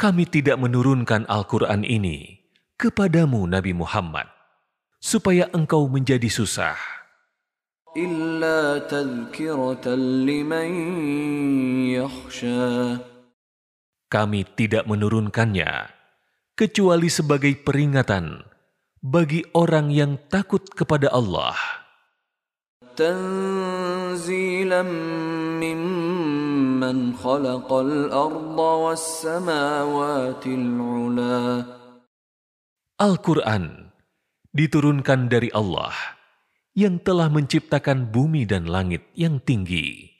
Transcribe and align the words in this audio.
Kami 0.00 0.24
tidak 0.24 0.56
menurunkan 0.56 1.28
Al-Quran 1.28 1.84
ini 1.84 2.40
kepadamu 2.80 3.44
Nabi 3.44 3.76
Muhammad, 3.76 4.32
supaya 4.96 5.44
engkau 5.52 5.84
menjadi 5.92 6.24
susah. 6.32 6.80
إلا 7.92 8.88
تذكرة 8.88 9.84
لمن 10.24 10.70
يخشى 12.00 12.72
Kami 14.08 14.40
tidak 14.56 14.88
menurunkannya, 14.88 15.92
kecuali 16.56 17.12
sebagai 17.12 17.52
peringatan 17.60 18.40
bagi 19.04 19.44
orang 19.56 19.88
yang 19.88 20.20
takut 20.28 20.68
kepada 20.72 21.08
Allah. 21.12 21.56
تنزيلا 23.00 24.82
ممن 25.62 27.16
خلق 27.16 27.70
الأرض 27.72 28.58
والسماوات 28.58 30.44
العلا 30.46 31.64
Al-Quran 33.00 33.88
diturunkan 34.52 35.32
dari 35.32 35.48
Allah 35.56 35.96
yang 36.76 37.00
telah 37.00 37.32
menciptakan 37.32 38.12
bumi 38.12 38.44
dan 38.44 38.68
langit 38.68 39.08
yang 39.16 39.40
tinggi. 39.40 40.12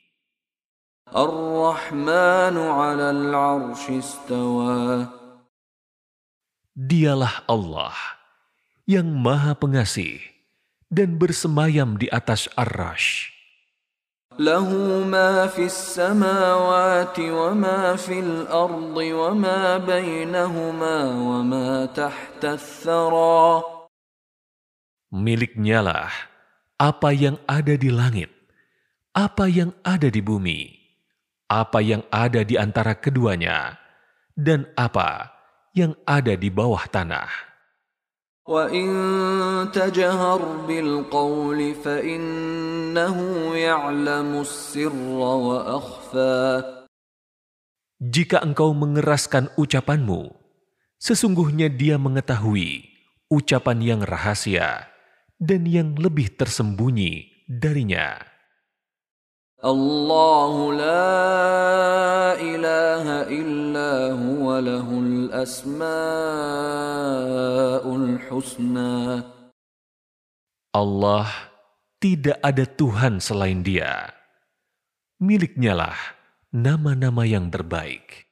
الرحمن 1.11 2.57
على 2.57 3.07
العرش 3.11 3.85
استوى 3.91 5.05
Dialah 6.81 7.45
Allah 7.45 7.93
yang 8.91 9.07
Maha 9.07 9.55
Pengasih 9.55 10.19
dan 10.91 11.15
bersemayam 11.15 11.95
di 11.95 12.11
atas 12.11 12.51
Ar-Rash. 12.59 13.31
له 14.41 14.69
ما 15.05 15.47
في 15.53 15.69
السماوات 15.69 17.19
وما 17.19 17.97
في 18.01 18.25
الأرض 18.25 18.97
وما 18.97 19.61
بينهما 19.85 20.97
وما 21.05 21.71
تحت 21.93 22.43
الثرى 22.45 23.45
Miliknyalah 25.11 26.07
apa 26.79 27.11
yang 27.11 27.35
ada 27.51 27.75
di 27.75 27.91
langit, 27.91 28.31
apa 29.11 29.51
yang 29.51 29.75
ada 29.83 30.07
di 30.07 30.23
bumi, 30.23 30.71
apa 31.51 31.83
yang 31.83 32.07
ada 32.15 32.47
di 32.47 32.55
antara 32.55 32.95
keduanya, 32.95 33.75
dan 34.39 34.71
apa 34.79 35.35
yang 35.75 35.99
ada 36.07 36.39
di 36.39 36.47
bawah 36.47 36.87
tanah. 36.87 37.27
وإن 38.51 38.89
تجهر 39.71 40.41
بالقول 40.67 41.61
فإنه 41.75 43.17
يعلم 43.55 44.31
السر 44.41 44.97
وأخفى 45.21 46.65
Jika 48.01 48.41
engkau 48.41 48.73
mengeraskan 48.73 49.53
ucapanmu, 49.61 50.33
sesungguhnya 50.97 51.69
dia 51.69 52.01
mengetahui 52.01 52.89
ucapan 53.29 53.79
yang 53.85 54.01
rahasia 54.01 54.89
dan 55.37 55.69
yang 55.69 55.93
lebih 56.01 56.33
tersembunyi 56.33 57.45
darinya. 57.45 58.17
الله 59.65 60.73
لا 60.73 62.33
إله 62.41 63.29
إلا 63.29 64.17
هو 64.17 64.57
له 64.57 64.89
الأسماء 64.89 65.85
الحسنى 67.85 69.21
Allah 70.73 71.29
tidak 72.01 72.41
ada 72.41 72.65
Tuhan 72.65 73.21
selain 73.21 73.61
Dia. 73.61 74.09
Miliknyalah 75.21 75.99
nama-nama 76.49 77.29
yang 77.29 77.53
terbaik. 77.53 78.25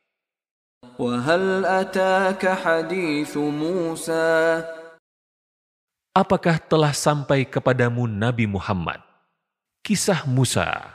وهل 0.97 1.69
أتاك 1.69 2.41
حديث 2.41 3.37
موسى 3.37 4.65
Apakah 6.17 6.57
telah 6.59 6.97
sampai 6.97 7.45
kepadamu 7.45 8.09
Nabi 8.09 8.49
Muhammad? 8.49 8.99
Kisah 9.87 10.27
Musa 10.27 10.92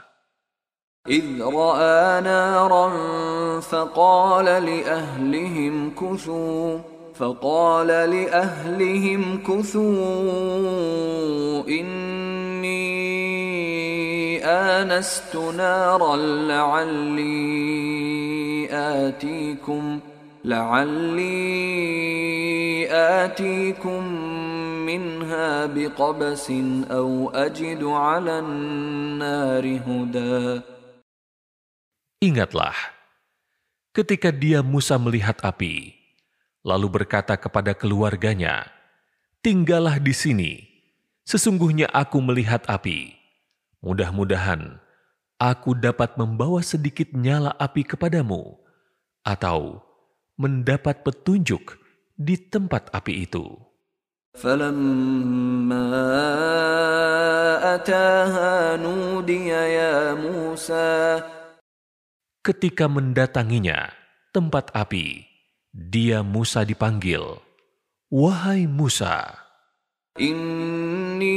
إذ 1.07 1.41
رأى 1.41 2.21
نارا 2.21 2.89
فقال 3.59 4.45
لأهلهم 4.45 5.91
كثوا 5.95 6.77
فقال 7.15 7.87
لأهلهم 7.87 9.43
كثوا 9.47 9.83
إني 11.67 12.89
آنست 14.45 15.35
نارا 15.35 16.15
لعلي 16.15 17.29
آتيكم 18.71 19.99
لعلي 20.45 21.29
آتيكم 22.91 24.03
منها 24.85 25.65
بقبس 25.65 26.51
أو 26.91 27.29
أجد 27.29 27.83
على 27.83 28.39
النار 28.39 29.79
هدى. 29.87 30.61
Ingatlah, 32.22 32.72
ketika 33.92 34.32
dia 34.32 34.64
Musa 34.64 34.96
melihat 34.96 35.36
api, 35.44 35.92
lalu 36.64 36.88
berkata 36.88 37.36
kepada 37.36 37.76
keluarganya, 37.76 38.70
"Tinggallah 39.44 40.00
di 40.00 40.14
sini. 40.16 40.52
Sesungguhnya 41.24 41.88
aku 41.92 42.20
melihat 42.20 42.64
api. 42.64 43.12
Mudah-mudahan 43.84 44.80
aku 45.36 45.76
dapat 45.76 46.16
membawa 46.16 46.64
sedikit 46.64 47.12
nyala 47.12 47.52
api 47.60 47.84
kepadamu, 47.84 48.56
atau 49.24 49.84
mendapat 50.40 51.04
petunjuk 51.04 51.76
di 52.16 52.40
tempat 52.40 52.88
api 52.92 53.28
itu." 53.28 53.60
فلما 54.34 55.86
أتاها 57.74 58.76
نودي 58.76 59.46
يا 59.46 60.14
موسى 60.14 61.22
Ketika 62.39 62.87
mendatanginya 62.87 63.91
tempat 64.31 64.71
api, 64.71 65.27
dia 65.75 66.23
Musa 66.23 66.63
dipanggil, 66.63 67.43
"Wahai 68.07 68.63
Musa, 68.63 69.35
inni 70.15 71.35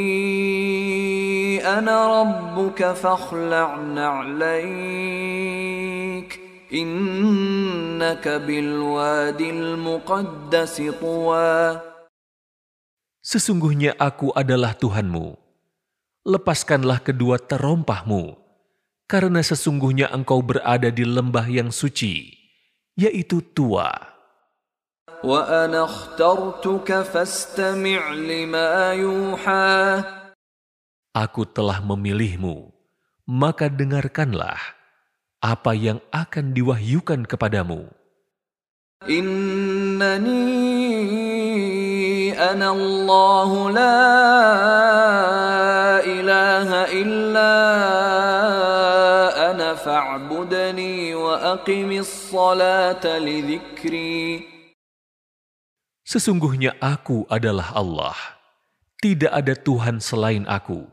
ana 1.63 2.07
rabbuka 2.07 2.95
'alaik." 2.95 4.33
innaka 6.73 8.41
Sesungguhnya 13.23 13.95
aku 14.01 14.35
adalah 14.35 14.75
Tuhanmu. 14.75 15.39
Lepaskanlah 16.23 17.03
kedua 17.05 17.39
terompahmu 17.39 18.42
karena 19.13 19.45
sesungguhnya 19.45 20.09
engkau 20.09 20.41
berada 20.41 20.89
di 20.89 21.05
lembah 21.05 21.45
yang 21.45 21.69
suci, 21.69 22.33
yaitu 22.97 23.45
tua. 23.53 23.93
Aku 31.13 31.43
telah 31.45 31.79
memilihmu, 31.85 32.73
maka 33.29 33.69
dengarkanlah 33.69 34.57
apa 35.45 35.77
yang 35.77 36.01
akan 36.09 36.57
diwahyukan 36.57 37.29
kepadamu. 37.29 37.93
Innani 39.05 40.41
anallahu 42.33 43.69
la 43.77 43.99
ilaha 46.01 46.81
illa 46.95 47.53
fa'budni 49.83 51.13
wa 51.13 51.59
aqimis 51.59 52.31
salata 52.31 53.19
li 53.19 53.43
dhikri. 53.43 54.47
Sesungguhnya 56.03 56.79
aku 56.83 57.27
adalah 57.31 57.75
Allah. 57.75 58.17
Tidak 59.03 59.31
ada 59.31 59.55
Tuhan 59.59 59.99
selain 59.99 60.47
aku. 60.47 60.87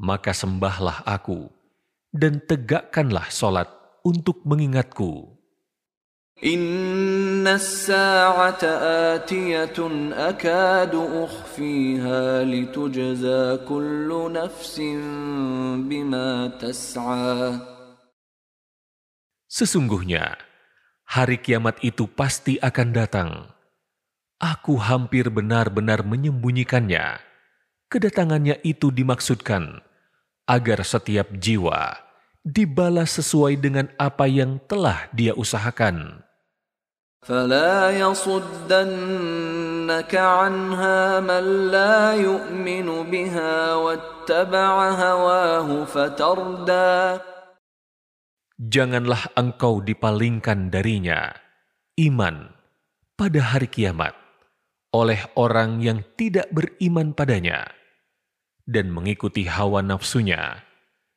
Maka 0.00 0.32
sembahlah 0.32 1.04
aku 1.04 1.48
dan 2.12 2.40
tegakkanlah 2.44 3.28
solat 3.28 3.68
untuk 4.00 4.40
mengingatku. 4.48 5.40
Inna 6.40 7.60
as-sa'ata 7.60 9.20
atiyatun 9.20 10.16
akadu 10.16 11.28
ukhfiha 11.28 12.48
litujza 12.48 13.60
kullu 13.68 14.32
nafsin 14.32 15.84
bima 15.84 16.48
tas'a. 16.56 17.79
Sesungguhnya, 19.49 20.35
hari 21.05 21.37
kiamat 21.37 21.79
itu 21.85 22.09
pasti 22.09 22.57
akan 22.59 22.89
datang. 22.91 23.29
Aku 24.41 24.75
hampir 24.81 25.31
benar-benar 25.31 26.03
menyembunyikannya. 26.03 27.21
Kedatangannya 27.87 28.59
itu 28.65 28.91
dimaksudkan 28.91 29.79
agar 30.49 30.83
setiap 30.83 31.31
jiwa 31.37 31.95
dibalas 32.45 33.17
sesuai 33.17 33.57
dengan 33.57 33.89
apa 33.97 34.29
yang 34.29 34.61
telah 34.69 35.09
dia 35.15 35.33
usahakan. 35.33 36.25
فلا 37.25 37.89
يصدنك 37.89 39.33
عنها 40.15 41.19
من 41.25 41.73
لا 41.73 42.13
يؤمن 42.13 42.87
بها 43.09 43.73
واتبع 43.75 44.89
هواه 44.89 45.85
فتردى 45.85 47.17
janganlah 48.60 49.32
engkau 49.40 49.80
dipalingkan 49.80 50.68
darinya, 50.68 51.32
iman, 51.96 52.52
pada 53.16 53.40
hari 53.40 53.72
kiamat, 53.72 54.12
oleh 54.92 55.24
orang 55.40 55.80
yang 55.80 56.04
tidak 56.20 56.52
beriman 56.52 57.16
padanya, 57.16 57.72
dan 58.68 58.92
mengikuti 58.92 59.48
hawa 59.48 59.80
nafsunya, 59.80 60.60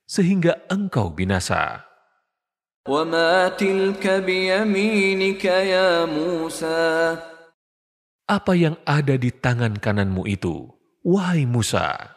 sehingga 0.07 0.63
engkau 0.71 1.11
binasa. 1.11 1.83
Apa 8.23 8.55
yang 8.55 8.79
ada 8.87 9.19
di 9.19 9.31
tangan 9.35 9.83
kananmu 9.83 10.23
itu, 10.31 10.71
wahai 11.03 11.43
Musa? 11.43 12.15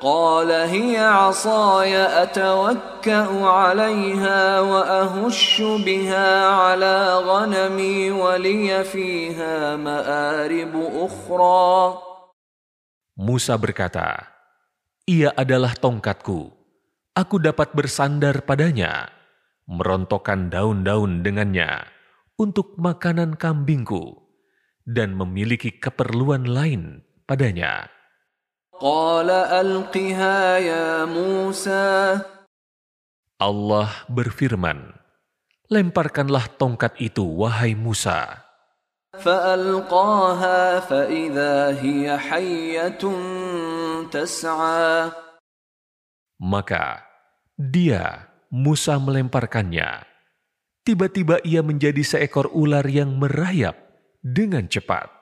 قال 0.00 0.52
هي 0.52 0.96
عصاي 1.00 1.96
أتوكأ 1.96 3.28
عليها 3.42 4.60
وأهش 4.60 5.62
بها 5.62 6.28
على 6.46 6.96
غنمي 7.24 8.10
ولي 8.10 8.84
فيها 8.84 9.76
مآرب 9.76 10.74
أخرى 10.76 12.04
Musa 13.16 13.56
berkata, 13.56 14.28
Ia 15.08 15.32
adalah 15.32 15.72
tongkatku. 15.72 16.52
Aku 17.16 17.40
dapat 17.40 17.72
bersandar 17.72 18.44
padanya, 18.44 19.08
merontokkan 19.64 20.52
daun-daun 20.52 21.24
dengannya 21.24 21.88
untuk 22.36 22.76
makanan 22.76 23.40
kambingku, 23.40 24.20
dan 24.84 25.16
memiliki 25.16 25.80
keperluan 25.80 26.44
lain 26.44 27.08
padanya. 27.24 27.88
Allah 33.37 34.09
berfirman, 34.09 34.97
Lemparkanlah 35.69 36.49
tongkat 36.57 36.97
itu, 36.97 37.21
wahai 37.21 37.77
Musa. 37.77 38.41
Maka 46.41 47.05
dia, 47.53 48.33
Musa 48.49 48.97
melemparkannya. 48.97 50.09
Tiba-tiba 50.81 51.37
ia 51.45 51.61
menjadi 51.61 52.01
seekor 52.01 52.49
ular 52.49 52.89
yang 52.89 53.13
merayap 53.13 53.77
dengan 54.25 54.65
cepat. 54.65 55.20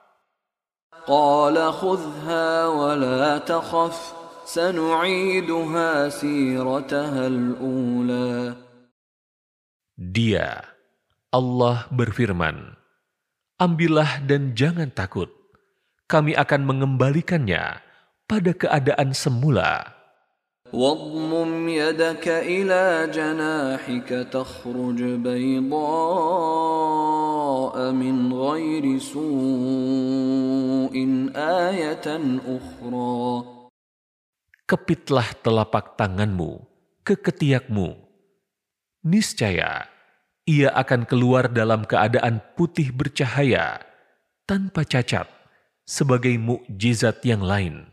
قال 1.05 1.53
خذها 1.73 2.67
ولا 2.67 3.37
تخف 3.37 3.97
سنعيدها 4.45 6.09
سيرتها 6.09 7.23
الأولى 7.27 8.57
Dia, 9.95 10.59
Allah 11.31 11.87
berfirman, 11.87 12.75
Ambillah 13.55 14.19
dan 14.27 14.51
jangan 14.51 14.91
takut. 14.91 15.31
Kami 16.11 16.35
akan 16.35 16.67
mengembalikannya 16.67 17.79
pada 18.27 18.51
keadaan 18.51 19.15
semula. 19.15 19.95
واضمم 20.75 21.69
يدك 21.69 22.27
إلى 22.27 23.07
جناحك 23.15 24.27
تخرج 24.27 24.99
بيضاء 25.23 25.75
من 27.95 28.33
غير 28.33 28.99
سوء 28.99 30.95
آية 31.35 32.07
أخرى 32.57 33.55
Kepitlah 34.65 35.29
telapak 35.45 35.93
tanganmu 35.93 36.57
ke 37.05 37.13
ketiakmu. 37.13 38.01
Niscaya, 39.05 39.85
ia 40.49 40.73
akan 40.73 41.05
keluar 41.05 41.45
dalam 41.53 41.85
keadaan 41.85 42.41
putih 42.57 42.89
bercahaya, 42.89 43.85
tanpa 44.49 44.81
cacat, 44.81 45.29
sebagai 45.85 46.33
mukjizat 46.41 47.21
yang 47.21 47.45
lain. 47.45 47.88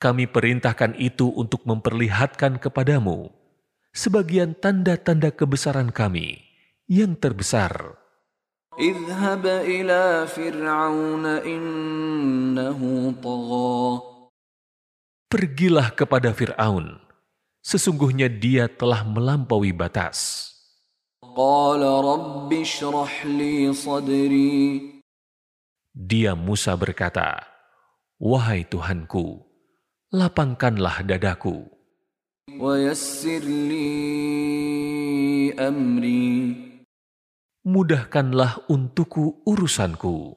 Kami 0.00 0.24
perintahkan 0.24 0.96
itu 0.96 1.28
untuk 1.36 1.68
memperlihatkan 1.68 2.56
kepadamu 2.56 3.28
sebagian 3.92 4.56
tanda-tanda 4.56 5.36
kebesaran 5.36 5.92
kami 5.92 6.40
yang 6.88 7.12
terbesar. 7.12 8.00
Pergilah 15.28 15.88
kepada 15.92 16.32
Fir'aun, 16.32 17.04
sesungguhnya 17.60 18.32
dia 18.32 18.64
telah 18.72 19.04
melampaui 19.04 19.76
batas. 19.76 20.53
Dia 25.94 26.34
Musa 26.34 26.74
berkata, 26.74 27.38
Wahai 28.18 28.66
Tuhanku, 28.66 29.42
lapangkanlah 30.10 31.06
dadaku. 31.06 31.70
Mudahkanlah 37.64 38.52
untukku 38.68 39.42
urusanku. 39.46 40.36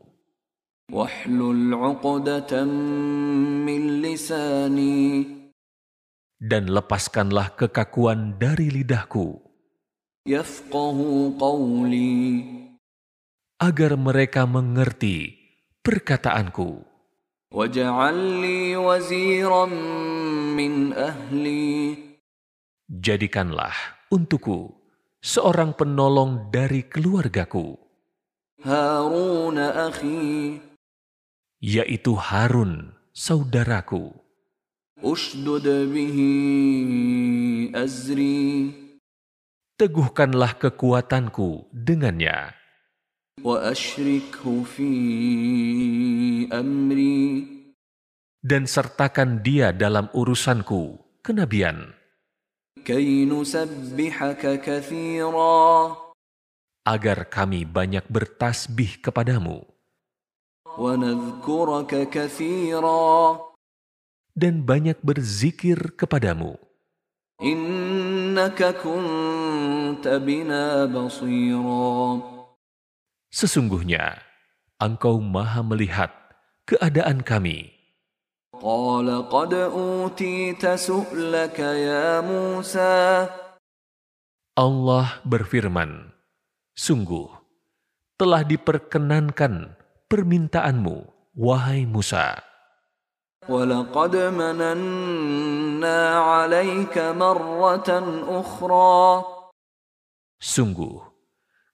Dan 6.37 6.63
lepaskanlah 6.69 7.47
kekakuan 7.57 8.37
dari 8.39 8.69
lidahku 8.71 9.46
agar 13.57 13.91
mereka 13.95 14.43
mengerti 14.43 15.39
perkataanku. 15.79 16.83
Jadikanlah 22.87 23.77
untukku 24.11 24.75
seorang 25.23 25.71
penolong 25.79 26.51
dari 26.51 26.83
keluargaku. 26.83 27.79
Yaitu 31.63 32.13
Harun 32.19 32.91
saudaraku. 33.15 34.11
Ushdud 34.99 35.63
azri 37.71 38.86
teguhkanlah 39.77 40.57
kekuatanku 40.57 41.69
dengannya. 41.69 42.49
Dan 48.41 48.63
sertakan 48.65 49.45
dia 49.45 49.69
dalam 49.69 50.09
urusanku, 50.17 50.97
kenabian. 51.21 51.93
Agar 56.81 57.19
kami 57.29 57.61
banyak 57.69 58.05
bertasbih 58.09 58.97
kepadamu. 59.05 59.61
Dan 64.33 64.53
banyak 64.65 64.97
berzikir 65.05 65.77
kepadamu. 65.93 66.57
Sesungguhnya, 73.32 74.04
Engkau 74.76 75.22
maha 75.22 75.62
melihat 75.62 76.10
keadaan 76.66 77.22
kami. 77.22 77.82
قال 78.62 79.10
قد 79.26 79.54
أوتيت 79.54 80.62
سؤلك 80.62 81.58
يا 81.58 82.22
موسى 82.22 83.26
Allah 84.52 85.18
berfirman, 85.24 86.12
Sungguh, 86.76 87.26
telah 88.20 88.44
diperkenankan 88.46 89.74
permintaanmu, 90.06 91.08
wahai 91.34 91.88
Musa. 91.88 92.38
ولقد 93.48 94.14
مننا 94.16 96.00
عليك 96.18 96.94
مرة 96.98 97.90
أخرى 98.30 99.02
Sungguh, 100.42 101.02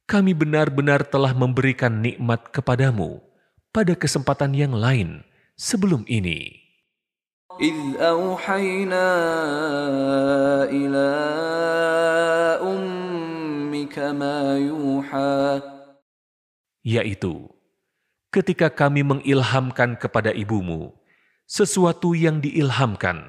kami 0.08 0.32
benar-benar 0.32 1.04
telah 1.04 1.32
memberikan 1.36 2.00
nikmat 2.00 2.48
kepadamu 2.52 3.20
pada 3.72 3.92
kesempatan 3.92 4.56
yang 4.56 4.72
lain 4.72 5.24
sebelum 5.56 6.04
ini. 6.08 6.68
إذ 7.58 7.98
أوحينا 7.98 9.06
إلى 10.70 11.08
أمك 12.62 13.96
ما 14.14 14.38
يوحى 14.62 15.42
Yaitu, 16.86 17.50
ketika 18.30 18.70
kami 18.70 19.02
mengilhamkan 19.02 19.98
kepada 19.98 20.30
ibumu 20.30 20.94
sesuatu 21.44 22.14
yang 22.14 22.38
diilhamkan, 22.38 23.26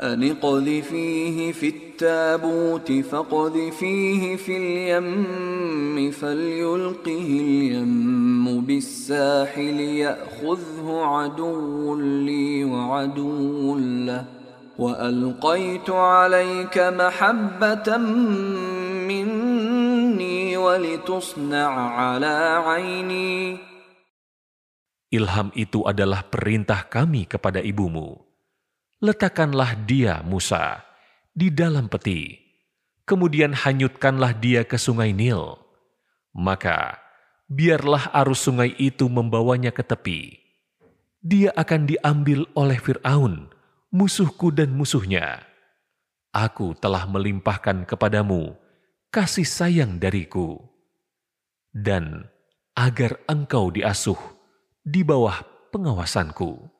أن 0.00 0.30
اقذفيه 0.30 1.52
في 1.52 1.68
التابوت 1.68 2.92
فاقذفيه 2.92 4.36
في 4.36 4.56
اليم 4.56 6.10
فليلقه 6.10 7.28
اليم 7.40 8.60
بالساحل 8.60 9.80
يأخذه 9.80 11.00
عدو 11.04 11.96
لي 12.00 12.64
وعدو 12.64 13.78
له 13.78 14.24
وألقيت 14.78 15.90
عليك 15.90 16.78
محبة 16.78 17.96
مني 19.04 20.56
ولتصنع 20.56 21.70
على 22.00 22.62
عيني 22.64 23.58
ilham 25.10 25.50
itu 25.58 25.82
adalah 25.82 26.22
perintah 26.22 26.86
kami 26.86 27.26
kepada 27.26 27.58
ibumu. 27.58 28.29
Letakkanlah 29.00 29.88
dia, 29.88 30.20
Musa, 30.20 30.84
di 31.32 31.48
dalam 31.48 31.88
peti. 31.88 32.36
Kemudian 33.08 33.56
hanyutkanlah 33.56 34.36
dia 34.36 34.68
ke 34.68 34.76
sungai 34.76 35.16
Nil. 35.16 35.56
Maka, 36.36 37.00
biarlah 37.48 38.12
arus 38.12 38.44
sungai 38.44 38.76
itu 38.76 39.08
membawanya 39.08 39.72
ke 39.72 39.80
tepi. 39.80 40.36
Dia 41.24 41.48
akan 41.56 41.88
diambil 41.88 42.44
oleh 42.52 42.76
Fir'aun, 42.76 43.48
musuhku 43.88 44.52
dan 44.52 44.76
musuhnya. 44.76 45.48
Aku 46.36 46.76
telah 46.76 47.08
melimpahkan 47.08 47.88
kepadamu 47.88 48.52
kasih 49.08 49.48
sayang 49.48 49.96
dariku. 49.96 50.60
Dan 51.72 52.28
agar 52.76 53.16
engkau 53.24 53.72
diasuh 53.72 54.20
di 54.84 55.00
bawah 55.00 55.40
pengawasanku. 55.72 56.79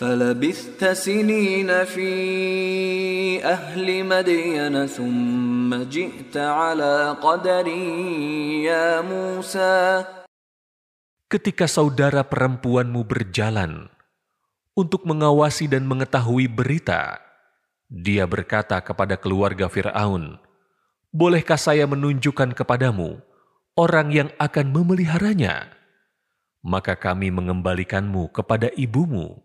فلبثت 0.00 0.80
سنين 0.80 1.68
في 1.84 2.10
أهل 3.44 3.86
مدين 4.04 4.74
ثم 4.86 5.68
جئت 5.68 6.36
على 6.36 7.20
قدر 7.20 7.66
يا 8.64 9.04
موسى 9.04 10.04
Ketika 11.30 11.70
saudara 11.70 12.26
perempuanmu 12.26 13.06
berjalan 13.06 13.86
untuk 14.74 15.06
mengawasi 15.06 15.70
dan 15.70 15.86
mengetahui 15.86 16.50
berita, 16.50 17.22
dia 17.86 18.26
berkata 18.26 18.80
kepada 18.82 19.14
keluarga 19.14 19.70
Firaun, 19.70 20.42
"Bolehkah 21.14 21.60
saya 21.60 21.86
menunjukkan 21.86 22.56
kepadamu 22.56 23.22
orang 23.78 24.10
yang 24.10 24.28
akan 24.42 24.74
memeliharanya?" 24.74 25.70
Maka 26.66 26.98
kami 26.98 27.30
mengembalikanmu 27.30 28.32
kepada 28.34 28.72
ibumu 28.74 29.43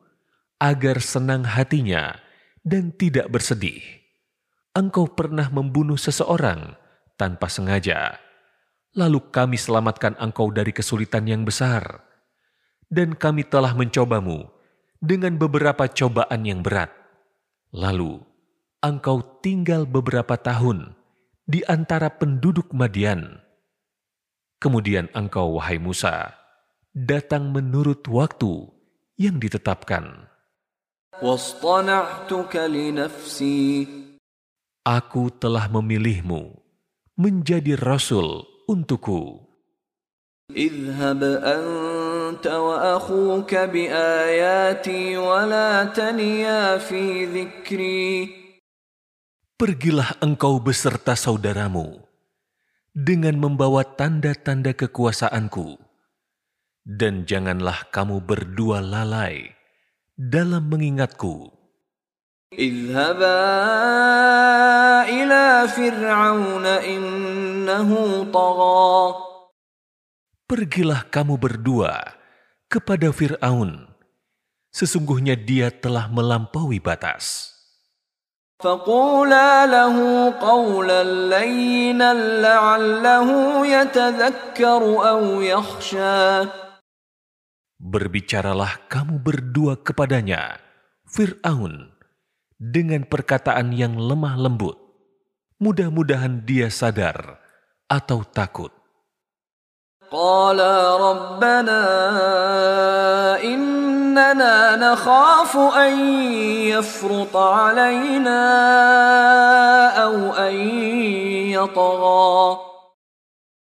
agar 0.60 1.00
senang 1.00 1.48
hatinya 1.48 2.20
dan 2.62 2.92
tidak 2.92 3.32
bersedih. 3.32 3.80
Engkau 4.76 5.10
pernah 5.10 5.50
membunuh 5.50 5.98
seseorang 5.98 6.78
tanpa 7.18 7.50
sengaja, 7.50 8.22
lalu 8.94 9.18
kami 9.34 9.58
selamatkan 9.58 10.14
engkau 10.20 10.54
dari 10.54 10.70
kesulitan 10.70 11.26
yang 11.26 11.42
besar, 11.42 12.06
dan 12.86 13.18
kami 13.18 13.42
telah 13.42 13.74
mencobamu 13.74 14.46
dengan 15.02 15.34
beberapa 15.40 15.90
cobaan 15.90 16.46
yang 16.46 16.62
berat. 16.62 16.94
Lalu 17.74 18.22
engkau 18.78 19.42
tinggal 19.42 19.90
beberapa 19.90 20.38
tahun 20.38 20.94
di 21.50 21.66
antara 21.66 22.14
penduduk 22.14 22.70
Madian. 22.70 23.42
Kemudian 24.62 25.10
engkau, 25.16 25.58
wahai 25.58 25.82
Musa, 25.82 26.36
datang 26.94 27.50
menurut 27.50 28.06
waktu 28.06 28.70
yang 29.18 29.42
ditetapkan. 29.42 30.29
واصطنعتك 31.21 32.55
لنفسي 32.55 33.87
Aku 34.85 35.33
telah 35.33 35.65
memilihmu 35.65 36.61
menjadi 37.17 37.73
rasul 37.73 38.45
untukku. 38.69 39.41
اذهب 40.53 41.23
أنت 41.41 42.45
وأخوك 42.45 43.51
بآياتي 43.55 45.17
ولا 45.17 45.89
تنيا 45.89 46.77
في 46.77 47.25
ذكري 47.25 48.45
Pergilah 49.55 50.19
engkau 50.21 50.59
beserta 50.61 51.15
saudaramu 51.15 52.03
dengan 52.93 53.39
membawa 53.39 53.87
tanda-tanda 53.87 54.75
kekuasaanku, 54.75 55.79
dan 56.83 57.23
janganlah 57.23 57.87
kamu 57.89 58.19
berdua 58.19 58.83
lalai 58.83 59.55
dalam 60.19 60.65
mengingatku. 60.71 61.55
اذهبا 62.55 63.41
إلى 65.11 65.67
فرعون 65.67 66.65
إنه 66.65 67.89
طغى 68.31 68.95
Pergilah 70.45 71.09
kamu 71.09 71.41
berdua 71.41 72.15
kepada 72.69 73.09
Fir'aun. 73.09 73.89
Sesungguhnya 74.69 75.33
dia 75.33 75.73
telah 75.73 76.05
melampaui 76.07 76.77
batas. 76.77 77.51
فقولا 78.55 79.67
له 79.67 79.97
قولا 80.39 81.03
لينا 81.03 82.13
لعله 82.39 83.29
يتذكر 83.67 84.81
أو 85.09 85.41
يخشى 85.41 86.47
Berbicaralah 87.80 88.92
kamu 88.92 89.24
berdua 89.24 89.80
kepadanya, 89.80 90.60
Fir'aun, 91.08 91.88
dengan 92.60 93.08
perkataan 93.08 93.72
yang 93.72 93.96
lemah 93.96 94.36
lembut. 94.36 94.76
Mudah-mudahan 95.56 96.44
dia 96.44 96.68
sadar 96.68 97.40
atau 97.88 98.20
takut. 98.28 98.68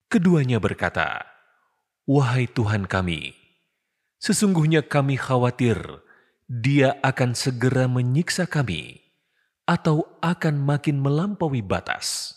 Keduanya 0.10 0.58
berkata, 0.58 1.22
Wahai 2.10 2.50
Tuhan 2.50 2.90
kami, 2.90 3.39
Sesungguhnya 4.20 4.84
kami 4.84 5.16
khawatir 5.16 5.80
dia 6.50 7.00
akan 7.00 7.38
segera 7.38 7.88
menyiksa 7.88 8.44
kami 8.50 9.00
atau 9.64 10.04
akan 10.20 10.60
makin 10.60 11.00
melampaui 11.00 11.64
batas. 11.64 12.36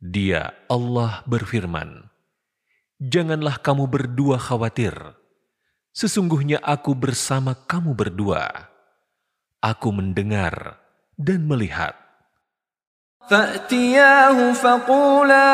Dia 0.00 0.56
Allah 0.70 1.20
berfirman, 1.26 2.06
Janganlah 2.96 3.60
kamu 3.60 3.84
berdua 3.90 4.40
khawatir. 4.40 4.94
Sesungguhnya 5.92 6.64
aku 6.64 6.96
bersama 6.96 7.52
kamu 7.52 7.92
berdua. 7.92 8.75
Aku 9.60 9.92
mendengar 9.92 10.80
dan 11.16 11.48
melihat. 11.48 12.06
فأتياه 13.30 14.52
فقولا 14.52 15.52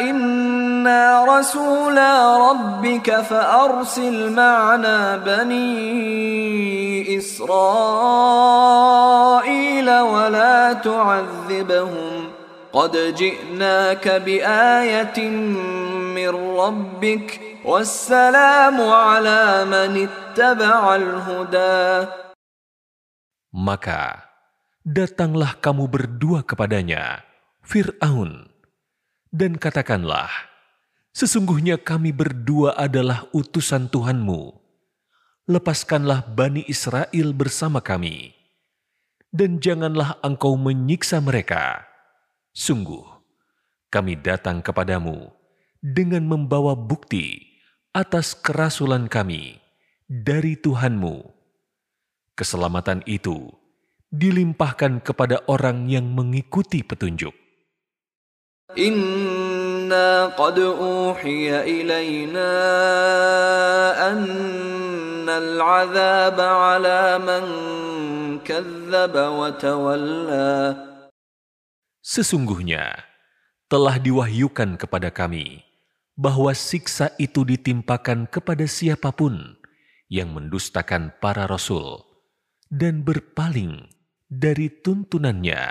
إنا 0.00 1.24
رسولا 1.24 2.36
ربك 2.50 3.20
فأرسل 3.20 4.32
معنا 4.32 5.16
بني 5.16 7.18
إسرائيل 7.18 7.50
ولا 10.00 10.72
تعذبهم 10.72 12.30
قد 12.72 13.14
جئناك 13.14 14.08
بآية 14.08 15.28
من 16.18 16.56
ربك 16.58 17.40
والسلام 17.64 18.90
على 18.90 19.64
من 19.64 20.08
اتبع 20.08 20.94
الهدى 20.94 22.06
Maka 23.54 24.34
datanglah 24.82 25.54
kamu 25.62 25.86
berdua 25.86 26.42
kepadanya, 26.42 27.22
Fir'aun, 27.62 28.50
dan 29.30 29.54
katakanlah, 29.62 30.26
Sesungguhnya 31.14 31.78
kami 31.78 32.10
berdua 32.10 32.74
adalah 32.74 33.30
utusan 33.30 33.86
Tuhanmu. 33.86 34.50
Lepaskanlah 35.46 36.26
Bani 36.26 36.66
Israel 36.66 37.30
bersama 37.30 37.78
kami, 37.78 38.34
dan 39.30 39.62
janganlah 39.62 40.18
engkau 40.26 40.58
menyiksa 40.58 41.22
mereka. 41.22 41.86
Sungguh, 42.50 43.06
kami 43.94 44.18
datang 44.18 44.58
kepadamu 44.58 45.30
dengan 45.78 46.26
membawa 46.26 46.74
bukti 46.74 47.38
atas 47.94 48.34
kerasulan 48.34 49.06
kami 49.06 49.62
dari 50.10 50.58
Tuhanmu. 50.58 51.33
Keselamatan 52.34 53.06
itu 53.06 53.46
dilimpahkan 54.10 55.02
kepada 55.06 55.42
orang 55.50 55.86
yang 55.86 56.06
mengikuti 56.10 56.82
petunjuk. 56.82 57.30
Sesungguhnya 72.04 72.84
telah 73.70 73.96
diwahyukan 74.02 74.70
kepada 74.74 75.08
kami 75.14 75.62
bahwa 76.14 76.50
siksa 76.54 77.10
itu 77.18 77.42
ditimpakan 77.42 78.30
kepada 78.30 78.66
siapa 78.66 79.10
pun 79.10 79.58
yang 80.06 80.30
mendustakan 80.30 81.10
para 81.18 81.48
rasul 81.50 82.03
dan 82.74 83.06
berpaling 83.06 83.86
dari 84.26 84.66
tuntunannya. 84.66 85.62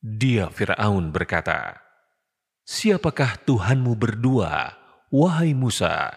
Dia 0.00 0.44
Fir'aun 0.52 1.08
berkata, 1.08 1.80
Siapakah 2.68 3.40
Tuhanmu 3.48 3.96
berdua, 3.96 4.76
wahai 5.08 5.56
Musa? 5.56 6.12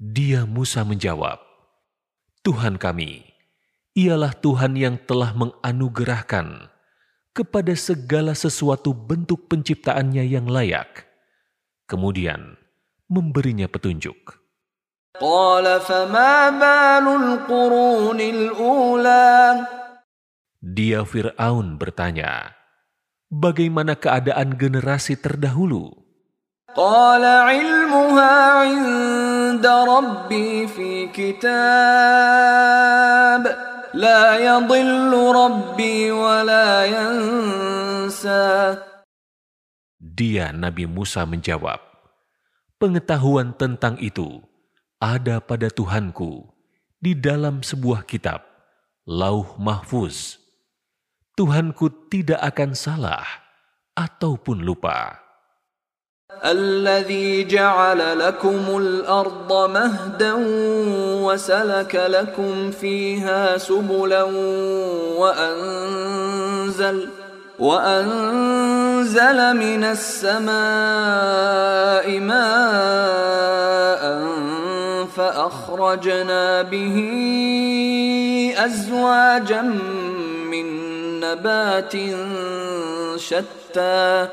Dia 0.00 0.44
Musa 0.48 0.80
menjawab, 0.84 1.49
Tuhan 2.40 2.80
kami, 2.80 3.20
ialah 3.92 4.32
Tuhan 4.32 4.72
yang 4.72 4.96
telah 5.04 5.36
menganugerahkan 5.36 6.72
kepada 7.36 7.76
segala 7.76 8.32
sesuatu 8.32 8.96
bentuk 8.96 9.44
penciptaannya 9.44 10.24
yang 10.24 10.48
layak, 10.48 11.04
kemudian 11.84 12.56
memberinya 13.12 13.68
petunjuk. 13.68 14.40
Dia 20.64 21.04
Fir'aun 21.04 21.76
bertanya, 21.76 22.56
Bagaimana 23.28 24.00
keadaan 24.00 24.56
generasi 24.56 25.20
terdahulu? 25.20 25.92
'inda 29.50 29.82
rabbi 29.82 30.62
fi 30.70 31.10
kitab 31.10 31.42
la 33.98 34.38
yadhillu 34.38 35.34
rabbi 35.34 36.06
wa 36.14 36.46
la 36.46 36.86
Dia 39.98 40.54
Nabi 40.54 40.86
Musa 40.86 41.26
menjawab 41.26 41.82
Pengetahuan 42.78 43.58
tentang 43.58 43.98
itu 43.98 44.38
ada 45.02 45.42
pada 45.42 45.66
Tuhanku 45.66 46.46
di 47.02 47.18
dalam 47.18 47.66
sebuah 47.66 48.06
kitab 48.06 48.46
Lauh 49.04 49.58
Mahfuz. 49.58 50.38
Tuhanku 51.34 52.08
tidak 52.12 52.38
akan 52.40 52.76
salah 52.76 53.26
ataupun 53.98 54.62
lupa. 54.62 55.29
الذي 56.44 57.44
جعل 57.44 58.18
لكم 58.18 58.62
الأرض 58.76 59.70
مهدا 59.70 60.34
وسلك 61.24 61.94
لكم 61.94 62.70
فيها 62.70 63.58
سبلا 63.58 64.22
وأنزل 65.16 67.08
وأنزل 67.58 69.56
من 69.56 69.84
السماء 69.84 70.50
ماء 72.20 74.00
فأخرجنا 75.16 76.62
به 76.62 76.96
أزواجا 78.56 79.62
من 80.50 80.66
نبات 81.20 81.92
شتى 83.16 84.28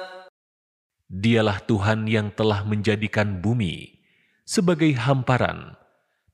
Dialah 1.08 1.64
Tuhan 1.64 2.04
yang 2.12 2.36
telah 2.36 2.68
menjadikan 2.68 3.40
bumi 3.40 3.96
sebagai 4.44 4.92
hamparan 5.00 5.80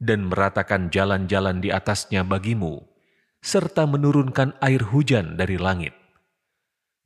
dan 0.01 0.27
meratakan 0.27 0.89
jalan-jalan 0.89 1.61
di 1.61 1.69
atasnya 1.69 2.25
bagimu, 2.25 2.81
serta 3.39 3.85
menurunkan 3.85 4.57
air 4.59 4.81
hujan 4.81 5.37
dari 5.37 5.61
langit. 5.61 5.93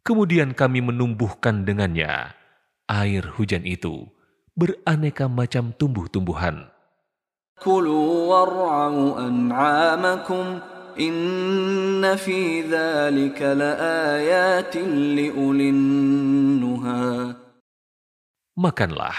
Kemudian 0.08 0.56
kami 0.56 0.80
menumbuhkan 0.80 1.68
dengannya 1.68 2.32
air 2.88 3.24
hujan 3.36 3.68
itu 3.68 4.08
beraneka 4.56 5.28
macam 5.28 5.76
tumbuh-tumbuhan 5.76 6.72
Makanlah 18.57 19.17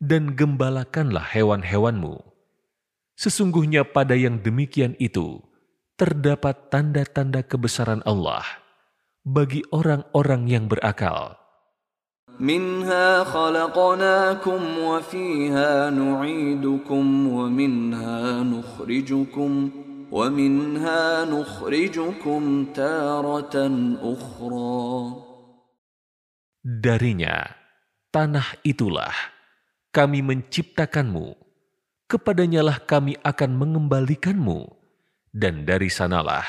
dan 0.00 0.32
gembalakanlah 0.36 1.24
hewan-hewanmu. 1.24 2.20
Sesungguhnya 3.16 3.84
pada 3.84 4.12
yang 4.12 4.40
demikian 4.40 4.92
itu 5.00 5.40
terdapat 5.96 6.68
tanda-tanda 6.68 7.40
kebesaran 7.40 8.04
Allah 8.04 8.44
bagi 9.24 9.64
orang-orang 9.72 10.48
yang 10.48 10.64
berakal. 10.68 11.40
منها 12.40 13.24
خلقناكم 13.24 14.60
وفيها 14.78 15.90
نعيدكم 15.90 17.04
ومنها 17.28 18.42
نخرجكم 18.42 19.70
ومنها 20.12 21.24
نخرجكم 21.24 22.42
تارة 22.74 23.56
أخرى 24.02 24.96
Darinya, 26.66 27.46
tanah 28.10 28.58
itulah 28.64 29.12
kami 29.92 30.20
menciptakanmu, 30.20 31.36
kepadanyalah 32.08 32.84
kami 32.84 33.16
akan 33.24 33.50
mengembalikanmu, 33.56 34.68
dan 35.32 35.64
dari 35.64 35.88
sanalah 35.88 36.44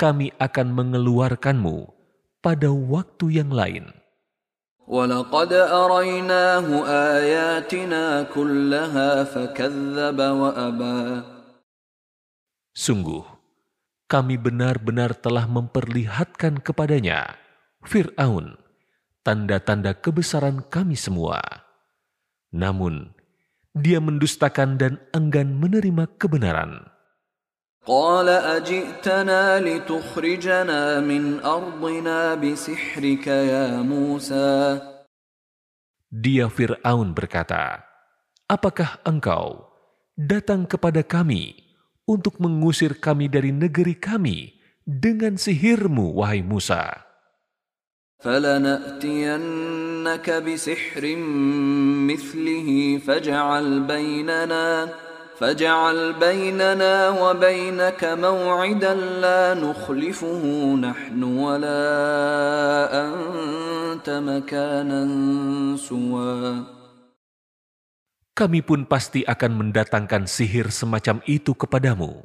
kami 0.00 0.32
akan 0.40 0.72
mengeluarkanmu 0.72 1.92
pada 2.40 2.72
waktu 2.72 3.44
yang 3.44 3.52
lain. 3.52 3.92
ولقد 4.90 5.52
أريناه 5.54 6.66
آياتنا 6.82 8.34
كلها 8.34 9.10
فكذب 9.24 10.18
وأبى 10.18 11.02
Sungguh, 12.70 13.26
kami 14.06 14.38
benar-benar 14.38 15.14
telah 15.14 15.46
memperlihatkan 15.46 16.62
kepadanya, 16.62 17.34
Fir'aun, 17.82 18.58
tanda-tanda 19.24 19.96
kebesaran 19.96 20.64
kami 20.66 20.96
semua. 20.96 21.40
Namun, 22.50 23.14
dia 23.76 24.02
mendustakan 24.02 24.80
dan 24.80 24.98
enggan 25.14 25.54
menerima 25.56 26.10
kebenaran. 26.18 26.90
قال 27.80 28.28
أجئتنا 28.28 29.64
لتخرجنا 29.64 31.00
من 31.00 31.40
أرضنا 31.40 32.34
بسحرك 32.36 33.26
يا 33.26 33.80
موسى 33.80 34.80
Dia 36.10 36.50
Fir'aun 36.50 37.16
berkata, 37.16 37.86
Apakah 38.50 38.98
engkau 39.06 39.70
datang 40.18 40.66
kepada 40.66 41.06
kami 41.06 41.54
untuk 42.02 42.36
mengusir 42.42 42.98
kami 42.98 43.30
dari 43.30 43.54
negeri 43.54 43.94
kami 43.94 44.58
dengan 44.82 45.38
sihirmu, 45.38 46.18
wahai 46.18 46.42
Musa? 46.42 47.03
فلنأتينك 48.20 49.80
بسحر 50.30 51.04
مثله 52.10 52.68
فاجعل 53.06 53.80
بيننا 53.80 54.88
فاجعل 55.40 56.12
بيننا 56.20 57.08
وبينك 57.08 58.04
موعدا 58.04 58.94
لا 58.94 59.54
نخلفه 59.54 60.44
نحن 60.76 61.22
ولا 61.22 61.84
أنت 63.08 64.10
مكانا 64.10 65.02
سوى 65.80 66.64
Kami 68.40 68.64
pun 68.64 68.88
pasti 68.88 69.20
akan 69.20 69.52
mendatangkan 69.52 70.24
sihir 70.24 70.72
semacam 70.72 71.20
itu 71.28 71.52
kepadamu. 71.52 72.24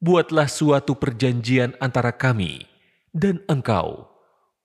Buatlah 0.00 0.48
suatu 0.48 0.96
perjanjian 0.96 1.76
antara 1.76 2.08
kami 2.08 2.64
dan 3.12 3.44
engkau 3.44 4.14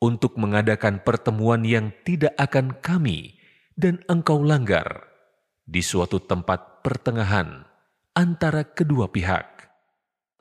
untuk 0.03 0.39
mengadakan 0.39 1.03
pertemuan 1.03 1.67
yang 1.67 1.91
tidak 2.08 2.32
akan 2.39 2.79
kami 2.79 3.36
dan 3.75 3.99
engkau 4.08 4.39
langgar 4.39 5.08
di 5.67 5.84
suatu 5.84 6.23
tempat 6.23 6.82
pertengahan 6.82 7.67
antara 8.15 8.63
kedua 8.63 9.12
pihak. 9.12 9.60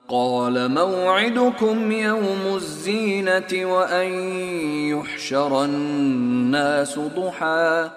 قال 0.09 0.57
موعدكم 0.73 1.77
يوم 1.93 2.45
الزينة 2.57 3.53
وأن 3.53 4.09
يحشر 4.97 5.53
الناس 5.64 6.93
ضحى 6.97 7.93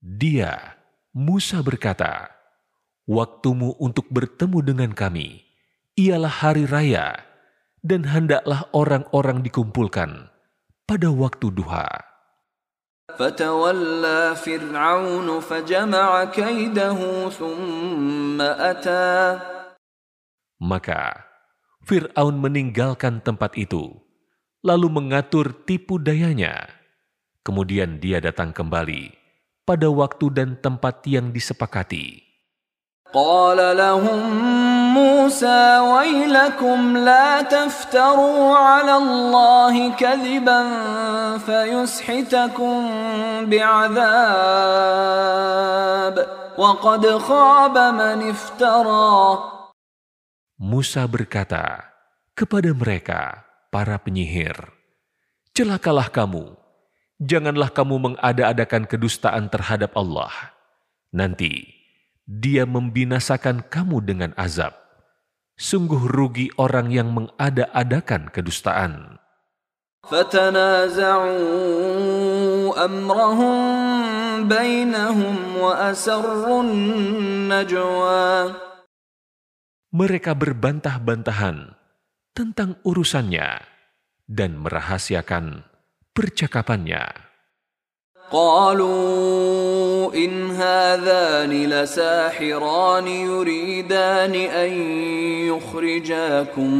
Dia, 0.00 0.80
Musa 1.12 1.60
berkata, 1.60 2.32
Waktumu 3.04 3.76
untuk 3.76 4.08
bertemu 4.08 4.64
dengan 4.64 4.96
kami 4.96 5.44
ialah 5.92 6.40
hari 6.40 6.64
raya 6.64 7.20
dan 7.84 8.08
hendaklah 8.08 8.64
orang-orang 8.72 9.44
dikumpulkan 9.44 10.32
pada 10.85 11.09
waktu 11.09 11.49
duha. 11.49 11.89
Maka 20.61 21.01
Fir'aun 21.85 22.35
meninggalkan 22.41 23.21
tempat 23.21 23.57
itu, 23.57 23.93
lalu 24.65 24.87
mengatur 24.89 25.53
tipu 25.65 26.01
dayanya. 26.01 26.69
Kemudian 27.45 28.01
dia 28.01 28.17
datang 28.17 28.53
kembali 28.53 29.13
pada 29.69 29.89
waktu 29.89 30.33
dan 30.33 30.57
tempat 30.61 31.05
yang 31.05 31.29
disepakati. 31.29 32.24
قال 33.14 33.76
لهم 33.76 34.22
موسى 34.94 35.78
ويلكم 35.78 36.96
لا 36.96 37.42
تفتروا 37.42 38.56
على 38.56 38.96
الله 38.96 39.74
كذبا 39.98 40.62
فيسحتكم 41.38 42.76
بعذاب 43.50 44.00
وقد 46.58 47.18
خاب 47.18 47.78
من 47.78 48.30
افترى 48.30 49.18
Musa 50.60 51.08
berkata 51.08 51.88
kepada 52.36 52.68
mereka, 52.76 53.48
para 53.72 53.96
penyihir, 53.96 54.52
Celakalah 55.56 56.12
kamu, 56.12 56.52
janganlah 57.16 57.72
kamu 57.72 57.96
mengada-adakan 58.12 58.84
kedustaan 58.84 59.48
terhadap 59.48 59.96
Allah. 59.96 60.52
Nanti, 61.16 61.73
dia 62.25 62.65
membinasakan 62.65 63.69
kamu 63.69 64.01
dengan 64.01 64.31
azab. 64.37 64.73
Sungguh 65.55 66.11
rugi 66.11 66.51
orang 66.59 66.91
yang 66.91 67.15
mengada-adakan 67.15 68.27
kedustaan. 68.27 69.21
Mereka 79.95 80.31
berbantah-bantahan 80.35 81.57
tentang 82.35 82.75
urusannya 82.83 83.63
dan 84.29 84.59
merahasiakan 84.59 85.65
percakapannya. 86.13 87.24
قالوا 88.31 90.13
إن 90.15 90.51
هذان 90.51 91.51
لساحران 91.69 93.07
يريدان 93.07 94.35
أن 94.35 94.71
يخرجاكم 95.53 96.71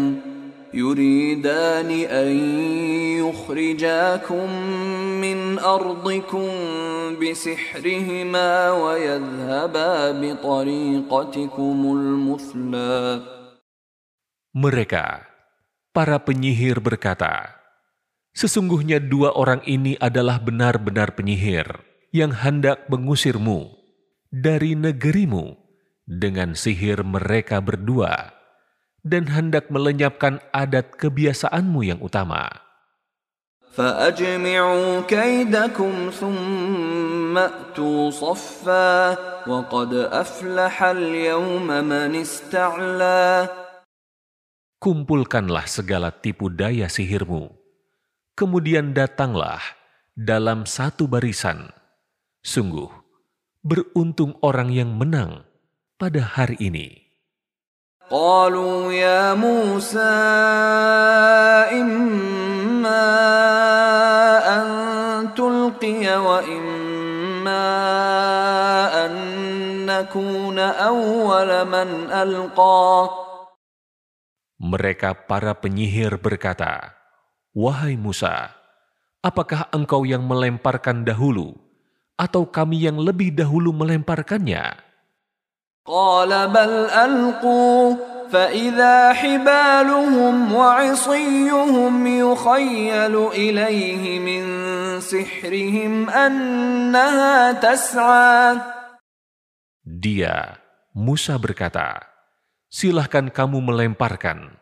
يريدان 0.75 1.89
أن 2.03 2.31
يخرجاكم 3.23 4.47
من 5.23 5.59
أرضكم 5.59 6.49
بسحرهما 7.21 8.71
ويذهبا 8.71 9.93
بطريقتكم 10.11 11.77
المثلى. 11.95 13.21
Mereka, 14.55 15.27
para 15.91 16.15
penyihir 16.19 16.79
berkata, 16.79 17.55
Sesungguhnya 18.34 19.02
dua 19.02 19.34
orang 19.34 19.60
ini 19.66 19.98
adalah 19.98 20.38
benar-benar 20.38 21.18
penyihir 21.18 21.66
yang 22.14 22.30
hendak 22.30 22.86
mengusirmu 22.86 23.74
dari 24.30 24.78
negerimu 24.78 25.58
dengan 26.06 26.54
sihir 26.54 27.02
mereka 27.02 27.58
berdua 27.58 28.30
dan 29.02 29.26
hendak 29.30 29.70
melenyapkan 29.70 30.38
adat 30.54 30.94
kebiasaanmu 30.98 31.80
yang 31.86 32.00
utama. 32.02 32.70
فأجمعوا 33.70 35.06
كيدكم 35.06 36.10
ثم 36.10 37.38
أتوا 37.38 38.10
صفا 38.10 39.16
وقد 39.46 39.94
أفلح 39.94 40.74
اليوم 40.82 41.66
من 41.66 42.10
استعلى 42.18 43.48
Kumpulkanlah 44.80 45.68
segala 45.68 46.08
tipu 46.08 46.48
daya 46.48 46.88
sihirmu. 46.88 47.52
Kemudian 48.35 48.91
datanglah 48.91 49.63
dalam 50.11 50.67
satu 50.67 51.07
barisan. 51.07 51.71
Sungguh, 52.43 52.91
beruntung 53.63 54.35
orang 54.43 54.75
yang 54.75 54.91
menang 54.91 55.47
pada 55.95 56.35
hari 56.35 56.59
ini. 56.59 56.99
Mereka 74.59 75.09
para 75.23 75.55
penyihir 75.55 76.19
berkata, 76.19 77.04
Wahai 77.54 77.98
Musa, 77.98 78.54
apakah 79.20 79.66
engkau 79.74 80.06
yang 80.06 80.22
melemparkan 80.22 81.02
dahulu, 81.02 81.58
atau 82.14 82.46
kami 82.46 82.86
yang 82.86 83.00
lebih 83.00 83.34
dahulu 83.34 83.74
melemparkannya? 83.74 84.90
قال 85.90 86.30
بل 86.48 86.72
ألقوا 86.92 87.96
فإذا 88.30 89.12
حبالهم 89.12 90.34
وعصيهم 90.54 91.94
يخيل 92.06 93.14
إليه 93.16 94.04
من 94.20 94.42
سحرهم 95.00 95.92
أنها 96.10 97.52
تسعى 97.52 98.56
Dia, 99.90 100.60
Musa 100.94 101.34
berkata, 101.34 101.98
Silahkan 102.70 103.26
kamu 103.26 103.58
melemparkan. 103.58 104.54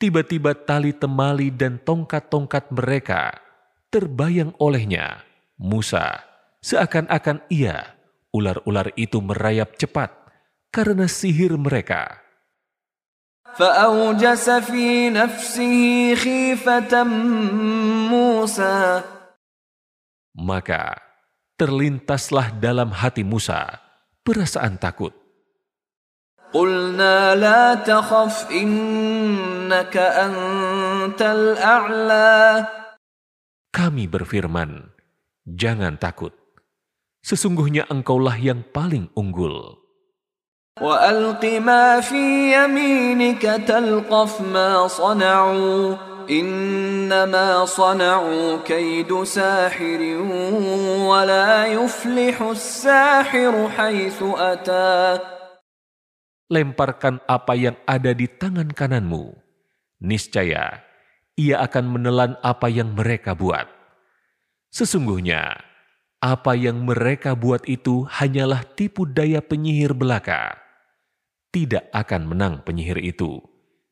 Tiba-tiba 0.00 0.56
tali 0.56 0.96
temali 0.96 1.52
dan 1.52 1.76
tongkat-tongkat 1.84 2.72
mereka 2.72 3.36
terbayang 3.92 4.56
olehnya 4.56 5.20
Musa 5.60 6.24
seakan-akan 6.64 7.44
ia, 7.52 7.96
ular-ular 8.32 8.92
itu 8.96 9.20
merayap 9.20 9.76
cepat 9.76 10.12
karena 10.72 11.04
sihir 11.04 11.56
mereka. 11.60 12.20
فأوجس 13.50 14.46
في 14.70 15.10
نفسه 15.10 15.74
خيفة 16.14 17.02
موسى 18.06 19.02
Maka 20.38 20.94
terlintaslah 21.58 22.54
dalam 22.62 22.94
hati 22.94 23.26
Musa 23.26 23.82
perasaan 24.22 24.78
takut. 24.78 25.10
قلنا 26.54 27.34
لا 27.34 27.74
تخف 27.74 28.50
إنك 28.50 29.96
أنت 29.96 31.22
الأعلى 31.22 32.66
Kami 33.70 34.10
berfirman, 34.10 34.90
jangan 35.46 35.94
takut. 35.94 36.34
Sesungguhnya 37.22 37.86
engkaulah 37.86 38.34
yang 38.34 38.66
paling 38.66 39.06
unggul. 39.14 39.78
وألق 40.80 41.44
ما 41.60 42.00
في 42.00 42.56
يمينك 42.56 43.42
تلقف 43.68 44.40
ما 44.40 44.88
صنعوا 44.88 45.96
إنما 46.30 47.64
صنعوا 47.64 48.64
كيد 48.64 49.22
ساحر 49.22 50.00
ولا 51.04 51.66
يفلح 51.66 52.36
الساحر 52.42 53.52
حيث 53.76 54.18
أتى 54.22 55.18
Lemparkan 56.50 57.22
apa 57.30 57.54
yang 57.54 57.78
ada 57.86 58.10
di 58.10 58.26
tangan 58.26 58.74
kananmu. 58.74 59.38
Niscaya, 60.02 60.82
ia 61.38 61.56
akan 61.62 61.84
menelan 61.94 62.32
apa 62.42 62.66
yang 62.66 62.96
mereka 62.96 63.38
buat. 63.38 63.70
Sesungguhnya, 64.74 65.54
apa 66.18 66.52
yang 66.58 66.82
mereka 66.84 67.38
buat 67.38 67.64
itu 67.70 68.04
hanyalah 68.10 68.66
tipu 68.74 69.06
daya 69.06 69.40
penyihir 69.40 69.94
belaka. 69.94 70.58
Tidak 71.54 71.90
akan 71.94 72.22
menang 72.34 72.54
penyihir 72.66 72.98
itu, 72.98 73.38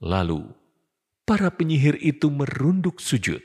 Lalu, 0.00 0.42
para 1.28 1.48
penyihir 1.52 2.00
itu 2.00 2.32
merunduk 2.32 2.98
sujud, 2.98 3.44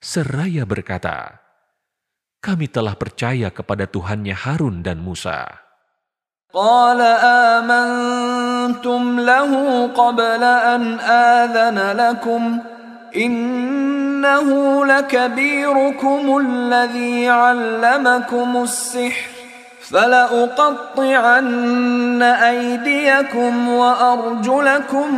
seraya 0.00 0.64
berkata, 0.64 1.38
Kami 2.40 2.72
telah 2.72 2.96
percaya 2.96 3.52
kepada 3.52 3.84
Tuhannya 3.84 4.32
Harun 4.32 4.80
dan 4.80 5.04
Musa. 5.04 5.70
قال 6.50 6.98
آمنتم 7.62 9.20
له 9.20 9.52
قبل 9.86 10.42
أن 10.44 10.82
آذن 11.00 11.78
لكم 11.96 12.58
إنه 13.16 14.48
لكبيركم 14.86 16.38
الذي 16.38 17.28
علمكم 17.28 18.62
السحر 18.62 19.33
فلأقطعن 19.85 21.41
أيديكم 22.21 23.69
وأرجلكم 23.69 25.09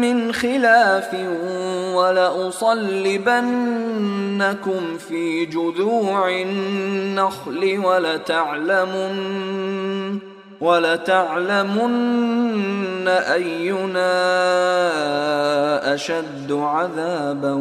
من 0.00 0.32
خلاف 0.32 1.14
ولأصلبنكم 1.94 3.20
في 4.98 5.46
جذوع 5.46 6.30
النخل 6.30 7.78
ولتعلمن 7.84 9.16
ولتعلمن 10.60 11.98
أينا 13.08 14.12
أشد 15.94 16.52
عذابا 16.52 17.54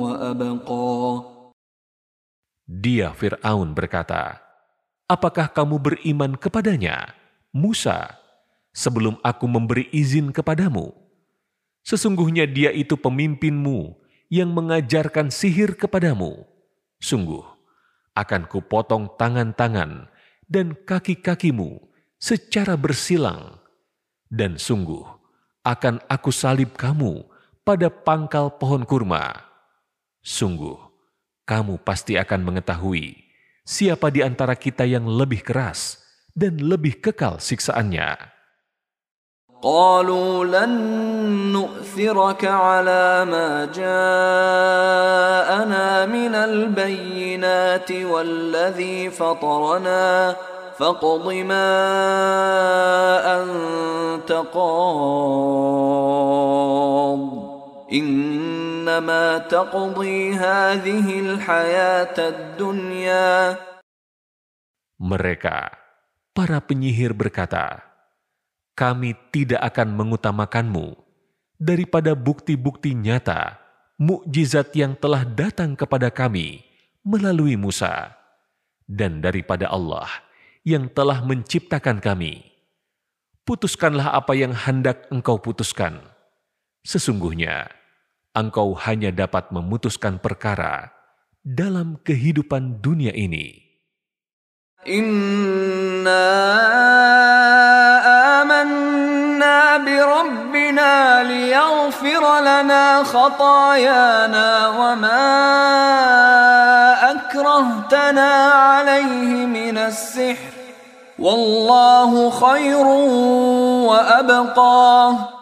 وأبقى. 0.00 1.22
Dia 2.66 3.14
Fir'aun 3.14 3.78
berkata, 3.78 4.45
Apakah 5.06 5.46
kamu 5.54 5.78
beriman 5.78 6.34
kepadanya, 6.34 7.14
Musa, 7.54 8.18
sebelum 8.74 9.22
aku 9.22 9.46
memberi 9.46 9.86
izin 9.94 10.34
kepadamu? 10.34 10.90
Sesungguhnya 11.86 12.50
dia 12.50 12.74
itu 12.74 12.98
pemimpinmu 12.98 13.94
yang 14.34 14.50
mengajarkan 14.50 15.30
sihir 15.30 15.78
kepadamu. 15.78 16.42
Sungguh, 16.98 17.46
akan 18.18 18.50
kupotong 18.50 19.14
tangan-tangan 19.14 20.10
dan 20.50 20.74
kaki-kakimu 20.74 21.78
secara 22.18 22.74
bersilang. 22.74 23.62
Dan 24.26 24.58
sungguh, 24.58 25.06
akan 25.62 26.02
aku 26.10 26.34
salib 26.34 26.74
kamu 26.74 27.22
pada 27.62 27.94
pangkal 27.94 28.58
pohon 28.58 28.82
kurma. 28.82 29.38
Sungguh, 30.18 30.74
kamu 31.46 31.78
pasti 31.86 32.18
akan 32.18 32.42
mengetahui 32.42 33.25
siapa 33.65 34.09
di 34.09 34.25
antara 34.25 34.57
kita 34.57 34.83
yang 34.87 35.05
lebih 35.05 35.45
keras 35.45 36.01
dan 36.33 36.57
lebih 36.59 36.99
kekal 37.03 37.37
siksaannya. 37.39 38.31
قالوا 39.61 40.45
لن 40.45 40.73
نؤثرك 41.53 42.45
على 42.45 43.25
ما 43.29 43.69
جاءنا 43.69 43.85
من 46.09 46.35
البينات 46.35 47.91
والذي 47.91 49.09
فطرنا 49.09 50.35
فاقض 50.81 51.33
ما 51.45 51.77
أنت 53.37 54.31
قاض 54.53 55.91
إنما 57.91 59.51
تقضي 59.51 60.33
هذه 60.39 61.07
الحياة 61.19 62.17
الدنيا 62.17 63.29
Mereka, 65.01 65.73
para 66.37 66.61
penyihir 66.61 67.17
berkata, 67.17 67.81
kami 68.77 69.17
tidak 69.33 69.73
akan 69.73 69.97
mengutamakanmu 69.97 70.93
daripada 71.57 72.13
bukti-bukti 72.13 72.93
nyata, 72.93 73.57
mukjizat 73.97 74.69
yang 74.77 74.93
telah 74.93 75.25
datang 75.25 75.73
kepada 75.73 76.13
kami 76.13 76.61
melalui 77.01 77.57
Musa, 77.57 78.13
dan 78.85 79.25
daripada 79.25 79.73
Allah 79.73 80.05
yang 80.61 80.85
telah 80.89 81.25
menciptakan 81.25 81.97
kami. 81.97 82.45
Putuskanlah 83.41 84.13
apa 84.13 84.37
yang 84.37 84.53
hendak 84.53 85.09
engkau 85.09 85.41
putuskan. 85.41 85.97
Sesungguhnya, 86.86 87.66
engkau 88.30 88.70
hanya 88.86 89.10
dapat 89.10 89.50
memutuskan 89.50 90.22
perkara 90.22 90.94
dalam 91.42 91.98
kehidupan 91.98 92.78
dunia 92.78 93.10
ini. 93.10 93.58
Inna 94.86 96.30
amanna 98.38 99.82
bi 99.82 99.98
Rabbina 99.98 101.26
liyaghfir 101.26 102.22
lana 102.22 103.02
khatayana 103.02 104.46
wa 104.78 104.92
ma 104.94 105.26
akrahtana 107.18 108.30
alaihi 108.78 109.42
minas 109.42 110.14
sihr. 110.14 110.38
Wallahu 111.18 112.30
khairun 112.30 113.10
wa 113.90 113.98
abqa. 114.22 115.35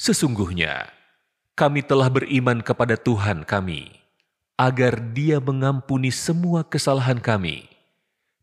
Sesungguhnya, 0.00 0.92
kami 1.56 1.80
telah 1.80 2.12
beriman 2.12 2.60
kepada 2.60 3.00
Tuhan 3.00 3.48
kami, 3.48 3.88
agar 4.60 5.00
Dia 5.16 5.40
mengampuni 5.40 6.12
semua 6.12 6.64
kesalahan 6.64 7.16
kami, 7.16 7.64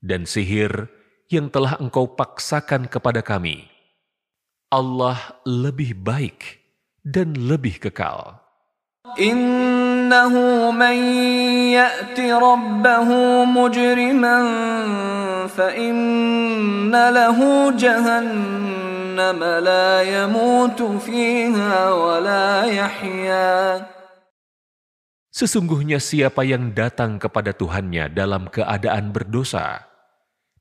dan 0.02 0.26
sihir 0.26 0.90
yang 1.30 1.54
telah 1.54 1.78
Engkau 1.78 2.10
paksakan 2.10 2.90
kepada 2.90 3.22
kami. 3.22 3.70
Allah 4.74 5.38
lebih 5.46 5.94
baik 5.94 6.58
dan 7.06 7.38
lebih 7.38 7.78
kekal. 7.78 8.44
إنه 9.20 10.34
من 10.72 10.96
يأت 11.76 12.20
ربه 12.20 13.10
مجرما 13.46 14.38
فإن 15.48 16.92
له 16.96 17.40
جهنم 17.78 18.87
لا 19.40 20.02
يموت 20.02 20.80
فيها 21.02 21.92
ولا 21.92 22.66
يحيا 22.66 23.54
Sesungguhnya 25.34 25.98
siapa 25.98 26.46
yang 26.46 26.78
datang 26.78 27.18
kepada 27.18 27.58
Tuhannya 27.58 28.14
dalam 28.14 28.54
keadaan 28.54 29.10
berdosa, 29.10 29.82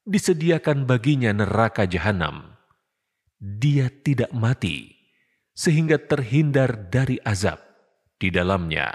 disediakan 0.08 0.88
baginya 0.88 1.28
neraka 1.28 1.84
jahanam. 1.84 2.56
Dia 3.36 3.92
tidak 3.92 4.32
mati, 4.32 4.96
sehingga 5.52 6.00
terhindar 6.00 6.88
dari 6.88 7.20
azab 7.20 7.60
di 8.16 8.32
dalamnya, 8.32 8.88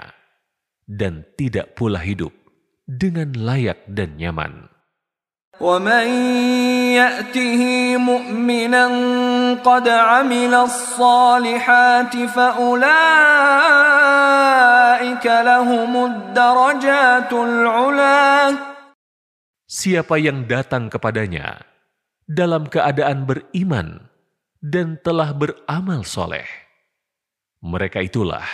dan 0.82 1.22
tidak 1.38 1.78
pula 1.78 2.02
hidup 2.02 2.34
dengan 2.90 3.38
layak 3.38 3.86
dan 3.86 4.18
nyaman. 4.18 4.66
ومن 5.58 6.06
يأته 6.94 7.62
مؤمنا 7.98 8.86
قد 9.66 9.88
عمل 9.88 10.54
الصالحات 10.54 12.14
فأولئك 12.16 12.86
لهم 15.26 15.92
الدرجات 16.04 17.32
العلا 17.32 18.30
Siapa 19.68 20.16
yang 20.16 20.48
datang 20.48 20.88
kepadanya 20.88 21.60
dalam 22.24 22.64
keadaan 22.72 23.28
beriman 23.28 24.08
dan 24.64 24.96
telah 25.04 25.36
beramal 25.36 26.08
soleh, 26.08 26.48
mereka 27.60 28.00
itulah 28.00 28.48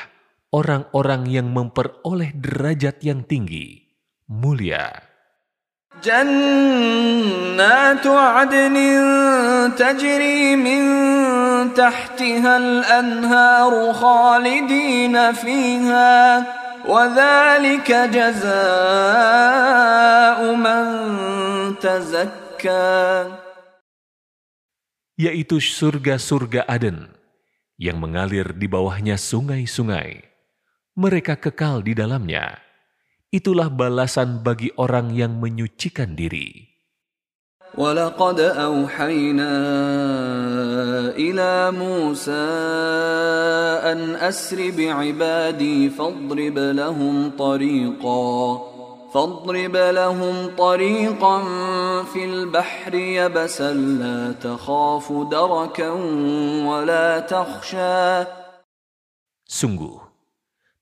orang-orang 0.50 1.30
yang 1.30 1.54
memperoleh 1.54 2.34
derajat 2.34 2.98
yang 3.06 3.22
tinggi, 3.22 3.94
mulia. 4.26 5.07
جنات 6.04 8.06
عدن 8.06 8.76
تجري 9.78 10.56
من 10.56 10.84
تحتها 11.74 12.56
الأنهار 12.56 13.92
خالدين 13.92 15.32
فيها 15.32 16.46
وذلك 16.84 17.92
جزاء 17.92 18.54
من 20.54 20.84
تزكى 21.80 23.26
yaitu 25.14 25.62
surga-surga 25.62 26.66
Aden 26.66 27.06
yang 27.78 28.02
mengalir 28.02 28.50
di 28.50 28.66
bawahnya 28.66 29.14
sungai-sungai. 29.14 30.26
Mereka 30.98 31.38
kekal 31.38 31.86
di 31.86 31.94
dalamnya. 31.94 32.58
Itulah 33.34 33.66
balasan 33.66 34.46
bagi 34.46 34.70
orang 34.78 35.10
yang 35.10 35.42
menyucikan 35.42 36.14
diri. 36.14 36.74
ولقد 37.74 38.40
أوحينا 38.40 39.54
إلى 41.18 41.70
موسى 41.74 42.46
أن 43.92 44.14
أسر 44.14 44.70
بعبادي 44.70 45.90
فاضرب 45.90 46.58
لهم 46.58 47.30
طريقا 47.38 48.62
فاضرب 49.14 49.76
لهم 49.76 50.50
طريقا 50.58 51.42
في 52.02 52.24
البحر 52.24 52.94
يبسا 52.94 53.72
لا 53.74 54.32
تخاف 54.32 55.12
دركا 55.30 55.90
ولا 56.66 57.20
تخشى 57.20 58.24
Sungguh, 59.44 60.00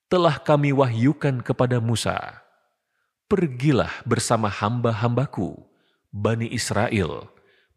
telah 0.08 0.39
kami 0.39 0.72
wahyukan 0.72 1.43
kepada 1.43 1.84
Musa, 1.84 2.48
Pergilah 3.28 3.91
bersama 4.08 4.48
hamba-hambaku, 4.48 5.60
Bani 6.15 6.48
Israel, 6.48 7.28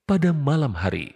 pada 0.06 0.30
malam 0.30 0.78
hari, 0.78 1.10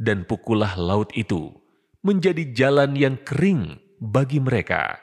dan 0.00 0.24
pukullah 0.24 0.72
laut 0.80 1.12
itu 1.12 1.52
menjadi 2.00 2.56
jalan 2.56 2.96
yang 2.96 3.20
kering 3.20 3.76
bagi 4.00 4.40
mereka, 4.40 4.96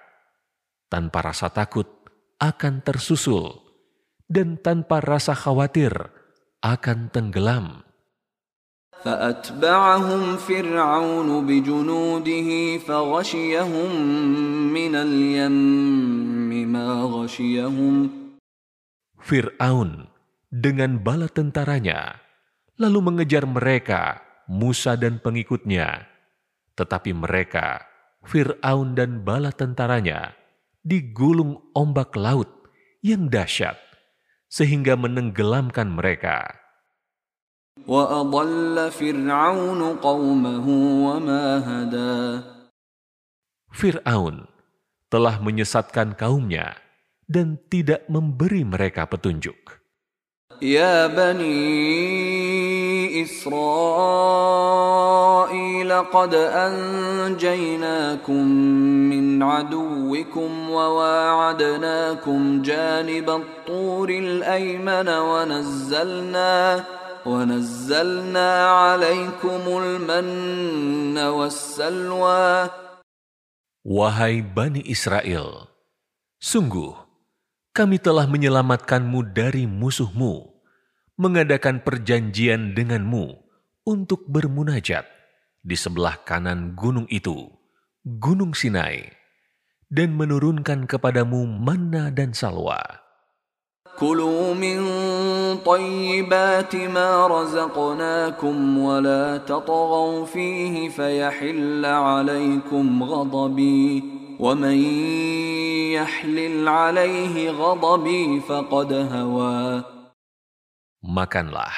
tanpa 0.90 1.30
rasa 1.30 1.54
takut 1.54 1.86
akan 2.42 2.82
tersusul, 2.82 3.62
dan 4.26 4.58
tanpa 4.58 5.06
rasa 5.06 5.38
khawatir 5.38 5.94
akan 6.66 7.14
tenggelam. 7.14 7.86
فأتبعهم 9.07 10.37
فرعون 10.37 11.29
بجنوده 11.47 12.49
فغشيهم 12.79 13.91
من 14.75 14.93
اليم 14.95 16.51
ما 16.73 16.89
غشيهم 17.07 17.97
Fir'aun 19.27 20.07
dengan 20.51 21.03
bala 21.03 21.27
tentaranya 21.27 22.27
lalu 22.79 22.99
mengejar 23.11 23.43
mereka, 23.49 24.23
Musa 24.47 24.95
dan 24.95 25.19
pengikutnya. 25.19 26.07
Tetapi 26.77 27.11
mereka, 27.17 27.83
Fir'aun 28.23 28.95
dan 28.95 29.25
bala 29.25 29.51
tentaranya, 29.51 30.37
digulung 30.85 31.59
ombak 31.73 32.15
laut 32.15 32.51
yang 33.01 33.33
dahsyat, 33.33 33.81
sehingga 34.47 34.95
menenggelamkan 34.95 35.91
mereka. 35.91 36.60
Fir'aun 43.77 44.37
telah 45.07 45.39
menyesatkan 45.39 46.19
kaumnya 46.19 46.75
dan 47.31 47.63
tidak 47.71 48.03
memberi 48.11 48.67
mereka 48.67 49.07
petunjuk. 49.07 49.87
يا 50.63 51.07
بني 51.07 53.23
إسرائيل 53.23 53.53
قد 55.93 56.35
أنجيناكم 56.35 58.49
من 59.13 59.43
عدوكم 59.43 60.71
وواعدناكم 60.71 62.63
جانب 62.63 63.31
الطور 63.31 64.09
الأيمن 64.09 65.09
ونزلنا 65.09 66.85
ونزلنا 67.27 68.51
عليكم 68.67 69.63
المن 69.67 71.19
والسلوى 71.19 72.71
Wahai 73.87 74.43
Bani 74.43 74.83
Israel, 74.83 75.71
sungguh 76.43 76.91
kami 77.71 78.03
telah 78.03 78.27
menyelamatkanmu 78.27 79.31
dari 79.31 79.63
musuhmu, 79.63 80.43
mengadakan 81.15 81.79
perjanjian 81.79 82.75
denganmu 82.75 83.39
untuk 83.87 84.27
bermunajat 84.27 85.07
di 85.63 85.79
sebelah 85.79 86.19
kanan 86.27 86.75
gunung 86.75 87.07
itu, 87.15 87.47
Gunung 88.03 88.59
Sinai, 88.59 89.07
dan 89.87 90.19
menurunkan 90.19 90.91
kepadamu 90.91 91.47
manna 91.47 92.11
dan 92.11 92.35
salwa. 92.35 93.00
كلوا 93.97 94.53
من 94.55 94.79
طيبات 95.65 96.77
ما 96.77 97.27
رزقناكم 97.27 98.57
ولا 98.79 99.37
تطغوا 99.37 100.25
فيه 100.29 100.89
فيحل 100.89 101.85
عليكم 101.85 103.03
غضبي 103.03 103.89
ومن 104.37 104.79
يحلل 105.97 106.69
عليه 106.69 107.51
غضبي 107.51 108.41
فقد 108.41 108.91
هوى 108.93 109.65
Makanlah 111.07 111.73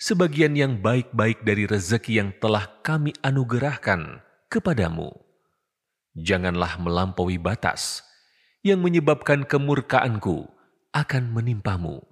sebagian 0.00 0.56
yang 0.56 0.80
baik-baik 0.80 1.44
dari 1.44 1.68
rezeki 1.68 2.24
yang 2.24 2.30
telah 2.40 2.72
kami 2.80 3.12
anugerahkan 3.20 4.24
kepadamu. 4.48 5.12
Janganlah 6.16 6.80
melampaui 6.80 7.36
batas 7.36 8.00
yang 8.64 8.80
menyebabkan 8.80 9.44
kemurkaanku 9.44 10.54
akan 10.94 11.34
menimpamu. 11.34 12.02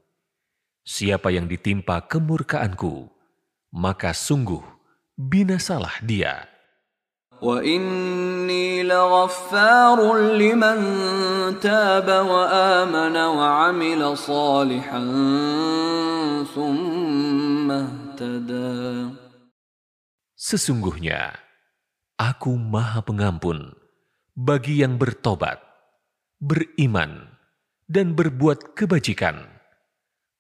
Siapa 0.83 1.31
yang 1.31 1.47
ditimpa 1.47 2.11
kemurkaanku, 2.11 3.07
maka 3.71 4.11
sungguh 4.11 4.63
binasalah 5.15 6.03
dia. 6.03 6.53
وإني 7.43 8.87
لغفار 8.87 9.99
لمن 10.39 10.79
تاب 11.59 12.07
وآمن 12.07 13.17
وعمل 13.17 14.03
صالحا 14.19 15.03
ثم 16.55 17.69
اهتدى 17.71 19.11
Sesungguhnya, 20.43 21.39
aku 22.19 22.55
maha 22.59 23.03
pengampun 23.03 23.75
bagi 24.35 24.83
yang 24.83 24.99
bertobat, 24.99 25.63
beriman, 26.43 27.31
dan 27.88 28.12
berbuat 28.12 28.76
kebajikan, 28.76 29.48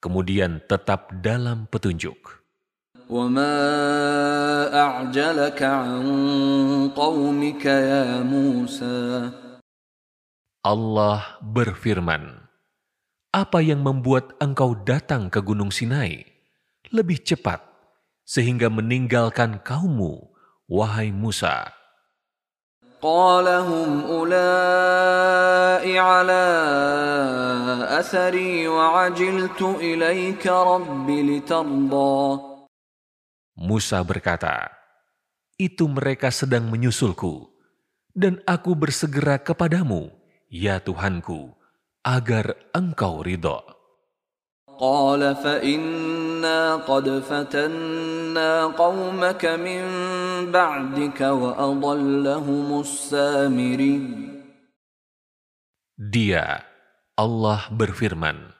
kemudian 0.04 0.60
tetap 0.68 1.16
dalam 1.24 1.64
petunjuk. 1.72 2.44
Allah 10.68 11.20
berfirman, 11.40 12.24
Apa 13.32 13.64
yang 13.64 13.80
membuat 13.80 14.36
engkau 14.44 14.76
datang 14.84 15.32
ke 15.32 15.40
Gunung 15.40 15.72
Sinai 15.72 16.28
lebih 16.92 17.24
cepat 17.24 17.64
sehingga 18.28 18.68
meninggalkan 18.68 19.64
kaummu, 19.64 20.36
wahai 20.68 21.16
Musa?' 21.16 21.77
قال 23.03 23.49
هم 23.51 24.07
أولئك 24.07 25.99
على 25.99 26.45
أثري 27.99 28.69
وعجلت 28.71 29.63
إليك 29.83 30.47
رب 30.47 31.11
لترضى 31.11 32.15
Musa 33.53 34.01
berkata, 34.07 34.71
Itu 35.61 35.85
mereka 35.91 36.33
sedang 36.33 36.71
menyusulku, 36.73 37.53
dan 38.17 38.41
aku 38.49 38.73
bersegera 38.73 39.37
kepadamu, 39.39 40.09
ya 40.49 40.81
Tuhanku, 40.81 41.53
agar 42.01 42.57
engkau 42.73 43.21
ridho. 43.21 43.61
قال 44.83 45.23
فإنا 45.37 46.83
قد 46.91 47.07
فتنا 47.23 48.53
قومك 48.75 49.43
من 49.47 49.83
بعدك 50.51 51.21
وأضلهم 51.21 52.67
السامري 52.81 54.01
Dia, 56.03 56.67
Allah 57.15 57.71
berfirman, 57.71 58.51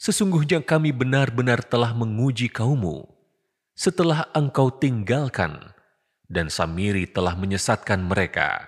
Sesungguhnya 0.00 0.64
kami 0.64 0.96
benar-benar 0.96 1.60
telah 1.60 1.92
menguji 1.92 2.48
kaummu 2.48 3.04
setelah 3.76 4.24
engkau 4.32 4.72
tinggalkan 4.72 5.60
dan 6.24 6.48
Samiri 6.48 7.04
telah 7.04 7.36
menyesatkan 7.36 8.00
mereka. 8.00 8.67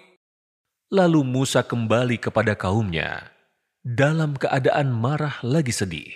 Lalu 0.91 1.23
Musa 1.23 1.63
kembali 1.63 2.19
kepada 2.19 2.51
kaumnya 2.51 3.31
dalam 3.79 4.35
keadaan 4.35 4.91
marah 4.91 5.39
lagi 5.39 5.71
sedih. 5.71 6.11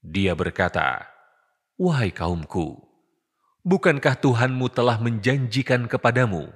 Dia 0.00 0.32
berkata, 0.32 1.04
Wahai 1.76 2.08
kaumku, 2.08 2.80
bukankah 3.60 4.16
Tuhanmu 4.16 4.72
telah 4.72 4.96
menjanjikan 4.96 5.84
kepadamu 5.84 6.48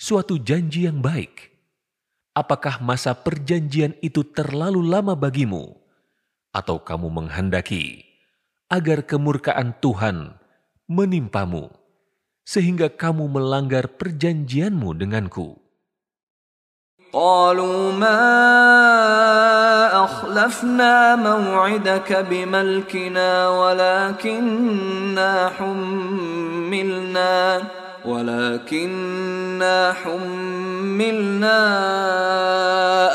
suatu 0.00 0.40
janji 0.40 0.88
yang 0.88 1.04
baik? 1.04 1.52
Apakah 2.32 2.80
masa 2.80 3.12
perjanjian 3.20 3.92
itu 4.00 4.24
terlalu 4.32 4.80
lama 4.80 5.12
bagimu? 5.12 5.76
Atau 6.56 6.80
kamu 6.80 7.12
menghendaki 7.12 8.00
agar 8.72 9.04
kemurkaan 9.04 9.76
Tuhan 9.76 10.40
menimpamu 10.88 11.68
sehingga 12.48 12.88
kamu 12.88 13.28
melanggar 13.28 13.92
perjanjianmu 13.92 14.96
denganku? 14.96 15.61
قالوا 17.12 17.92
ما 17.92 18.22
أخلفنا 20.04 21.16
موعدك 21.16 22.26
بملكنا 22.30 23.48
ولكننا 23.48 25.50
حملنا 25.58 27.62
ولكننا 28.04 29.94
حملنا 30.04 31.58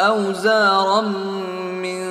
أوزارا 0.08 1.02
من 1.82 2.02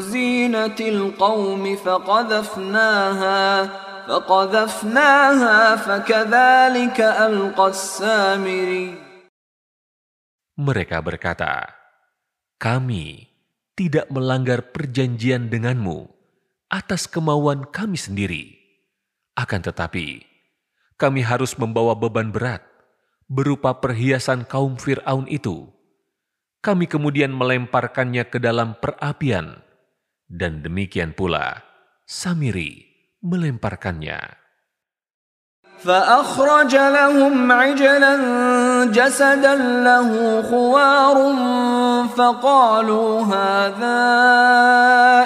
زينة 0.00 0.76
القوم 0.80 1.76
فقذفناها 1.84 3.68
فقذفناها 4.08 5.76
فكذلك 5.76 7.00
ألقى 7.00 7.68
السامري. 7.68 9.05
Mereka 10.56 11.04
berkata, 11.04 11.68
"Kami 12.56 13.28
tidak 13.76 14.08
melanggar 14.08 14.72
perjanjian 14.72 15.52
denganmu 15.52 16.08
atas 16.72 17.04
kemauan 17.04 17.68
kami 17.68 18.00
sendiri. 18.00 18.56
Akan 19.36 19.60
tetapi, 19.60 20.24
kami 20.96 21.20
harus 21.20 21.52
membawa 21.60 21.92
beban 21.92 22.32
berat 22.32 22.64
berupa 23.28 23.76
perhiasan 23.76 24.48
kaum 24.48 24.80
Firaun 24.80 25.28
itu. 25.28 25.68
Kami 26.64 26.88
kemudian 26.88 27.36
melemparkannya 27.36 28.24
ke 28.24 28.40
dalam 28.40 28.80
perapian, 28.80 29.60
dan 30.24 30.64
demikian 30.64 31.12
pula 31.12 31.60
Samiri 32.08 32.88
melemparkannya." 33.20 34.45
فأخرج 35.85 36.73
لهم 36.77 37.35
عجلا 37.51 38.13
جسدا 38.93 39.55
له 39.81 40.09
خوار 40.45 41.17
فقالوا 42.13 43.09
هذا 43.25 44.01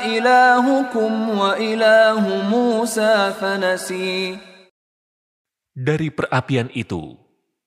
إلهكم 0.07 1.11
وإله 1.29 2.23
موسى 2.47 3.13
فنسي 3.35 4.39
Dari 5.75 6.07
perapian 6.07 6.71
itu, 6.71 7.19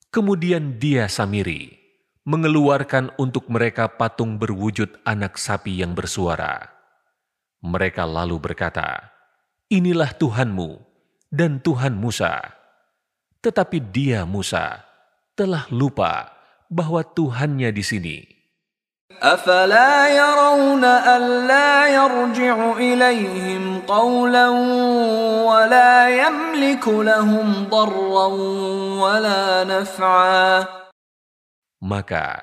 kemudian 0.08 0.80
dia 0.80 1.12
Samiri 1.12 1.76
mengeluarkan 2.24 3.12
untuk 3.20 3.52
mereka 3.52 4.00
patung 4.00 4.40
berwujud 4.40 5.04
anak 5.04 5.36
sapi 5.36 5.84
yang 5.84 5.92
bersuara. 5.92 6.72
Mereka 7.60 8.08
lalu 8.08 8.40
berkata, 8.40 9.12
Inilah 9.68 10.16
Tuhanmu 10.16 10.80
dan 11.28 11.60
Tuhan 11.60 12.00
Musa. 12.00 12.58
Tetapi 13.42 13.78
dia 13.92 14.26
Musa 14.26 14.82
telah 15.38 15.70
lupa 15.70 16.34
bahwa 16.66 17.00
Tuhannya 17.06 17.70
di 17.70 17.84
sini. 17.86 18.18
أفلا 19.08 20.08
يرون 20.14 20.84
ألا 20.84 21.70
يرجع 21.88 22.56
إليهم 22.76 23.80
قولا 23.88 24.48
ولا 25.48 25.94
يملك 26.08 26.84
لهم 26.88 27.48
ضرا 27.72 28.28
ولا 29.02 29.64
نفعا 29.64 30.46
Maka, 31.78 32.42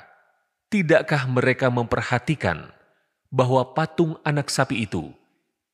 tidakkah 0.71 1.27
mereka 1.27 1.67
memperhatikan 1.67 2.71
bahwa 3.27 3.75
patung 3.75 4.15
anak 4.23 4.47
sapi 4.47 4.87
itu 4.87 5.11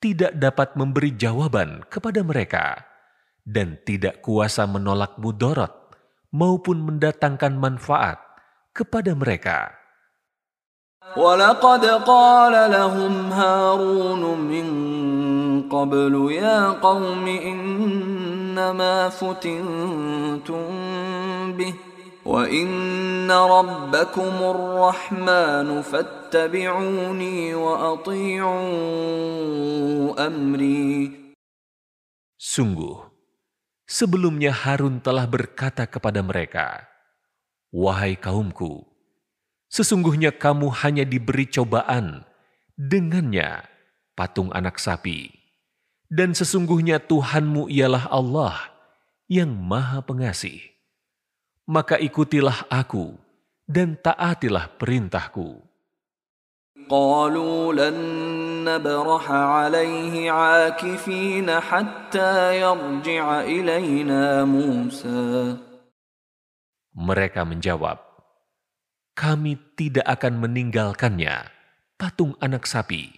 tidak 0.02 0.34
dapat 0.34 0.74
memberi 0.74 1.14
jawaban 1.14 1.86
kepada 1.86 2.26
mereka 2.26 2.82
dan 3.46 3.82
tidak 3.84 4.22
kuasa 4.22 4.70
menolak 4.70 5.18
mudorot 5.18 5.74
maupun 6.32 6.82
mendatangkan 6.86 7.58
manfaat 7.58 8.18
kepada 8.72 9.12
mereka. 9.18 9.82
ولقد 11.18 11.86
قال 11.86 12.72
لهم 12.72 13.32
هارون 13.32 14.24
من 14.40 14.68
قبل 15.68 16.32
يا 16.32 16.72
قوم 16.72 17.28
إنما 17.28 19.10
فتنتم 19.10 20.68
به 21.58 21.74
وإن 22.26 23.32
ربكم 23.32 24.34
الرحمن 24.42 25.82
فاتبعوني 25.82 27.56
وأطيعوا 27.56 28.62
أمري 30.28 31.22
Sungguh, 32.42 33.05
sebelumnya 33.87 34.53
Harun 34.53 34.99
telah 35.01 35.25
berkata 35.25 35.87
kepada 35.87 36.21
mereka, 36.21 36.85
Wahai 37.71 38.19
kaumku, 38.19 38.87
sesungguhnya 39.71 40.35
kamu 40.35 40.71
hanya 40.85 41.03
diberi 41.03 41.47
cobaan 41.51 42.23
dengannya 42.77 43.65
patung 44.13 44.53
anak 44.53 44.77
sapi. 44.77 45.33
Dan 46.07 46.39
sesungguhnya 46.39 47.03
Tuhanmu 47.03 47.67
ialah 47.67 48.07
Allah 48.15 48.55
yang 49.27 49.51
maha 49.51 49.99
pengasih. 50.07 50.63
Maka 51.67 51.99
ikutilah 51.99 52.71
aku 52.71 53.19
dan 53.67 53.99
taatilah 53.99 54.71
perintahku. 54.79 55.66
قالوا 56.87 57.75
لن 57.75 57.97
نبرح 58.65 59.25
عليه 59.31 60.31
عاكفين 60.31 61.49
حتى 61.51 62.61
يرجع 62.63 63.27
إلينا 63.41 64.45
موسى 64.45 65.59
Mereka 66.97 67.45
menjawab, 67.45 68.01
kami 69.13 69.61
tidak 69.77 70.09
akan 70.09 70.41
meninggalkannya, 70.41 71.45
patung 72.01 72.33
anak 72.41 72.65
sapi, 72.65 73.13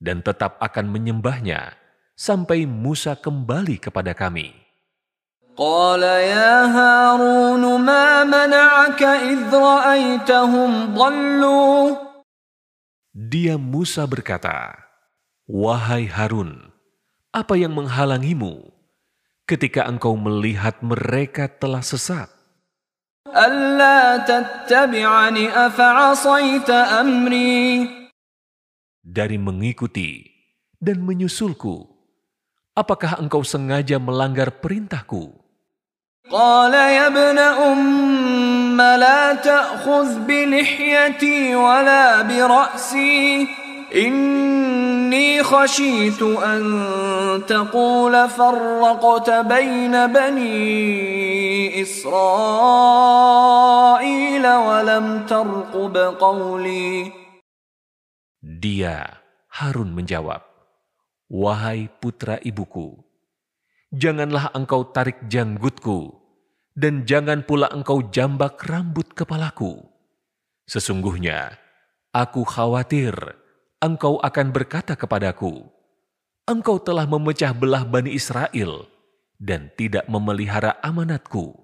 dan 0.00 0.24
tetap 0.24 0.56
akan 0.64 0.88
menyembahnya 0.88 1.76
sampai 2.16 2.64
Musa 2.64 3.12
kembali 3.12 3.76
kepada 3.76 4.16
kami. 4.16 4.62
قال 5.52 6.00
يا 6.00 6.64
هارون 6.64 7.60
ما 7.84 8.24
منعك 8.24 9.02
إذ 9.04 9.52
رأيتهم 9.52 10.96
ضلوا 10.96 12.11
dia 13.12 13.60
Musa 13.60 14.08
berkata, 14.08 14.72
Wahai 15.44 16.08
Harun, 16.08 16.72
apa 17.28 17.60
yang 17.60 17.76
menghalangimu 17.76 18.72
ketika 19.44 19.84
engkau 19.84 20.16
melihat 20.16 20.80
mereka 20.80 21.44
telah 21.44 21.84
sesat? 21.84 22.32
Dari 29.04 29.36
mengikuti 29.36 30.32
dan 30.80 31.04
menyusulku, 31.04 31.84
apakah 32.72 33.20
engkau 33.20 33.44
sengaja 33.44 34.00
melanggar 34.00 34.56
perintahku? 34.56 35.36
ابن 38.71 38.79
أم 38.79 38.99
لا 38.99 39.33
تأخذ 39.33 40.19
بلحيتي 40.25 41.55
ولا 41.55 42.21
برأسي 42.21 43.47
إني 43.95 45.43
خشيت 45.43 46.21
أن 46.21 46.61
تقول 47.47 48.29
فرقت 48.29 49.29
بين 49.29 50.07
بني 50.07 51.81
إسرائيل 51.81 52.17
ولم 54.47 55.25
ترقب 55.25 55.97
قولي 56.19 57.11
Dia, 58.47 59.03
Harun 59.59 59.91
menjawab, 59.91 60.39
Wahai 61.27 61.91
putra 61.99 62.39
ibuku, 62.39 62.95
janganlah 63.91 64.55
engkau 64.55 64.87
tarik 64.95 65.27
janggutku, 65.27 66.20
dan 66.72 67.04
jangan 67.04 67.44
pula 67.44 67.68
engkau 67.72 68.00
jambak 68.08 68.60
rambut 68.64 69.12
kepalaku. 69.12 69.84
Sesungguhnya, 70.64 71.58
aku 72.14 72.46
khawatir 72.48 73.12
engkau 73.82 74.16
akan 74.22 74.48
berkata 74.54 74.96
kepadaku, 74.96 75.68
Engkau 76.42 76.82
telah 76.82 77.06
memecah 77.06 77.54
belah 77.54 77.86
Bani 77.86 78.18
Israel 78.18 78.90
dan 79.38 79.70
tidak 79.78 80.10
memelihara 80.10 80.74
amanatku. 80.82 81.54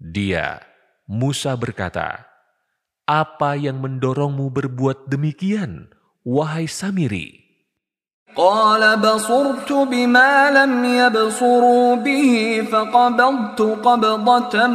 Dia, 0.00 0.64
Musa 1.04 1.52
berkata, 1.60 2.24
Apa 3.04 3.60
yang 3.60 3.84
mendorongmu 3.84 4.48
berbuat 4.48 5.12
demikian, 5.12 5.92
wahai 6.24 6.64
Samiri?' 6.64 7.39
قال 8.35 8.99
بصرت 8.99 9.71
بما 9.71 10.51
لم 10.51 10.85
يبصروا 10.85 11.95
به 11.95 12.33
فقبضت 12.71 13.61
قبضة 13.61 14.67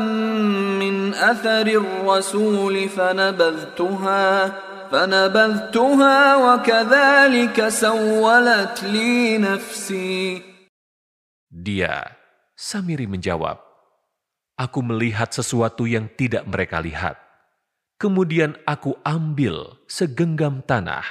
من 0.81 1.15
أثر 1.15 1.67
الرسول 1.67 2.89
فنبذتها 2.89 4.53
فنبذتها 4.91 6.19
وكذلك 6.37 7.69
سولت 7.69 8.77
لي 8.85 9.39
نفسي 9.39 10.43
Dia, 11.51 12.07
Samiri 12.55 13.11
menjawab, 13.11 13.59
Aku 14.55 14.87
melihat 14.87 15.35
sesuatu 15.35 15.83
yang 15.83 16.07
tidak 16.15 16.47
mereka 16.47 16.79
lihat. 16.79 17.19
Kemudian 17.99 18.55
aku 18.65 18.95
ambil 19.03 19.83
segenggam 19.91 20.63
tanah, 20.63 21.03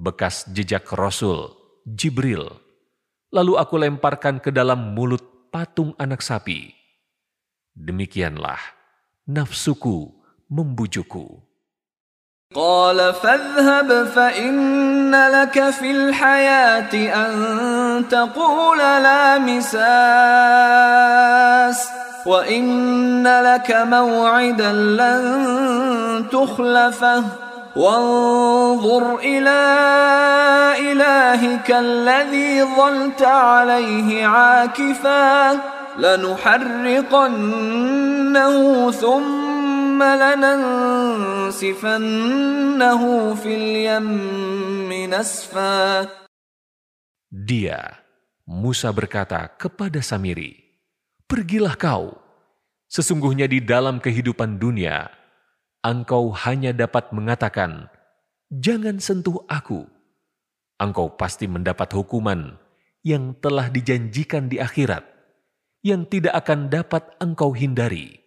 bekas 0.00 0.48
jejak 0.48 0.88
Rasul, 0.96 1.59
Jibril. 1.86 2.46
Lalu 3.30 3.52
aku 3.58 3.74
lemparkan 3.78 4.38
ke 4.42 4.50
dalam 4.54 4.94
mulut 4.94 5.50
patung 5.50 5.94
anak 5.98 6.22
sapi. 6.22 6.74
Demikianlah 7.76 8.58
nafsuku 9.28 10.10
membujukku. 10.48 11.46
قال 12.54 13.14
فاذهب 13.14 14.04
فإن 14.14 15.10
لك 15.10 15.70
في 15.70 15.90
الحياة 15.90 16.94
أن 16.94 17.34
تقول 18.08 18.78
لا 18.78 19.38
مساس 19.38 19.76
وإن 22.26 23.26
لك 23.26 23.70
موعدا 23.70 24.72
لن 24.72 25.22
تخلفه 26.30 27.24
وانظر 27.76 29.18
إلى 29.20 29.62
إلهك 30.92 31.70
الذي 31.70 32.64
ظلت 32.64 33.22
عليه 33.22 34.26
عاكفا 34.26 35.60
لنحرقنه 35.98 37.30
ثم 38.90 40.02
لننسفنه 40.02 41.72
في 43.34 43.50
اليم 43.54 44.92
نسفا 45.14 46.08
Dia, 47.36 48.00
Musa 48.48 48.88
berkata 48.96 49.44
kepada 49.60 50.00
Samiri, 50.00 50.56
Pergilah 51.28 51.76
kau, 51.76 52.16
sesungguhnya 52.88 53.44
di 53.50 53.60
dalam 53.60 54.00
kehidupan 54.00 54.56
dunia, 54.56 55.10
engkau 55.85 56.33
hanya 56.33 56.73
dapat 56.73 57.13
mengatakan, 57.13 57.89
Jangan 58.51 58.99
sentuh 58.99 59.43
aku. 59.47 59.87
Engkau 60.81 61.13
pasti 61.13 61.45
mendapat 61.45 61.93
hukuman 61.93 62.57
yang 63.05 63.37
telah 63.37 63.69
dijanjikan 63.69 64.49
di 64.49 64.57
akhirat, 64.57 65.05
yang 65.85 66.07
tidak 66.09 66.33
akan 66.45 66.71
dapat 66.71 67.05
engkau 67.21 67.53
hindari. 67.53 68.21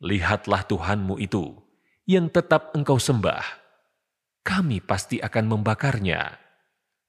Lihatlah 0.00 0.64
Tuhanmu 0.64 1.20
itu, 1.20 1.54
yang 2.08 2.32
tetap 2.32 2.72
engkau 2.72 2.96
sembah. 2.96 3.44
Kami 4.40 4.80
pasti 4.80 5.20
akan 5.20 5.60
membakarnya. 5.60 6.40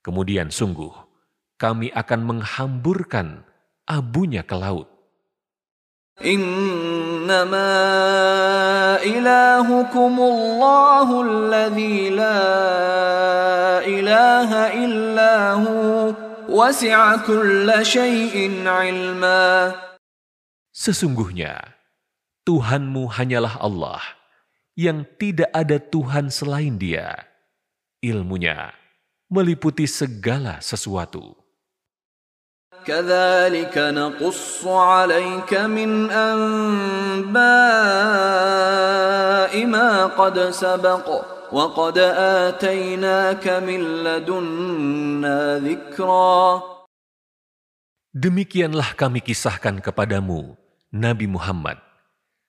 Kemudian 0.04 0.52
sungguh, 0.52 0.92
kami 1.56 1.88
akan 1.96 2.22
menghamburkan 2.28 3.48
abunya 3.88 4.44
ke 4.44 4.56
laut. 4.60 4.91
إنما 6.21 7.73
إلهكم 9.05 10.15
الله 10.21 11.09
الذي 11.23 12.11
لا 12.11 12.43
إله 13.85 14.51
إلا 14.85 15.35
هو 15.53 16.15
وسع 16.49 17.17
كل 17.17 17.69
شيء 17.83 18.65
علما 18.65 19.77
Sesungguhnya, 20.77 21.73
Tuhanmu 22.45 23.09
hanyalah 23.17 23.57
Allah, 23.65 24.05
yang 24.77 25.09
tidak 25.17 25.49
ada 25.57 25.81
Tuhan 25.81 26.29
selain 26.29 26.77
dia. 26.77 27.17
Ilmunya 28.05 28.77
meliputi 29.33 29.89
segala 29.89 30.61
sesuatu. 30.61 31.40
كذلك 32.87 33.75
نقص 33.75 34.63
عليك 34.63 35.51
من 35.67 36.07
أنباء 36.07 37.35
ما 39.67 40.07
قد 40.07 40.37
سبق 40.55 41.07
وقد 41.51 41.99
آتيناك 42.47 43.47
من 43.67 43.81
لدنا 44.07 45.59
ذكرا 45.59 46.63
Demikianlah 48.17 48.97
kami 48.97 49.21
kisahkan 49.21 49.77
kepadamu, 49.85 50.57
Nabi 50.89 51.29
Muhammad, 51.29 51.77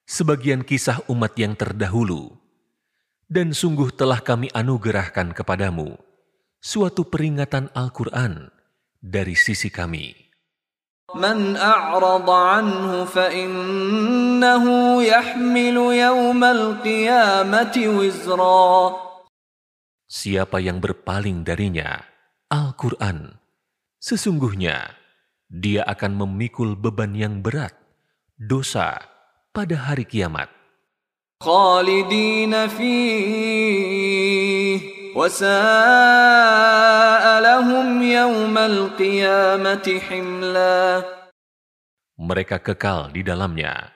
sebagian 0.07 0.63
kisah 0.63 1.03
umat 1.11 1.36
yang 1.36 1.59
terdahulu. 1.59 2.39
Dan 3.28 3.51
sungguh 3.51 3.91
telah 3.91 4.23
kami 4.23 4.47
anugerahkan 4.55 5.36
kepadamu 5.36 5.99
suatu 6.63 7.03
peringatan 7.03 7.67
Al-Quran 7.75 8.47
dari 9.03 9.36
sisi 9.36 9.67
kami. 9.67 10.20
من 11.15 11.55
أعرض 11.55 12.30
عنه 12.30 13.05
فإنه 13.05 14.65
يحمل 15.03 15.78
يوم 15.95 16.41
القيامة 16.43 17.75
وزرا 17.78 18.71
Siapa 20.07 20.63
yang 20.63 20.80
berpaling 20.80 21.43
darinya, 21.43 21.99
Al-Quran, 22.47 23.36
sesungguhnya 23.99 24.95
dia 25.51 25.84
akan 25.84 26.23
memikul 26.23 26.80
beban 26.80 27.11
yang 27.11 27.43
berat, 27.43 27.75
dosa 28.39 29.03
pada 29.51 29.75
hari 29.75 30.07
kiamat. 30.07 30.47
خالدين 31.43 32.67
فيه 32.67 34.40
mereka 42.16 42.56
kekal 42.64 43.12
di 43.12 43.20
dalamnya. 43.20 43.92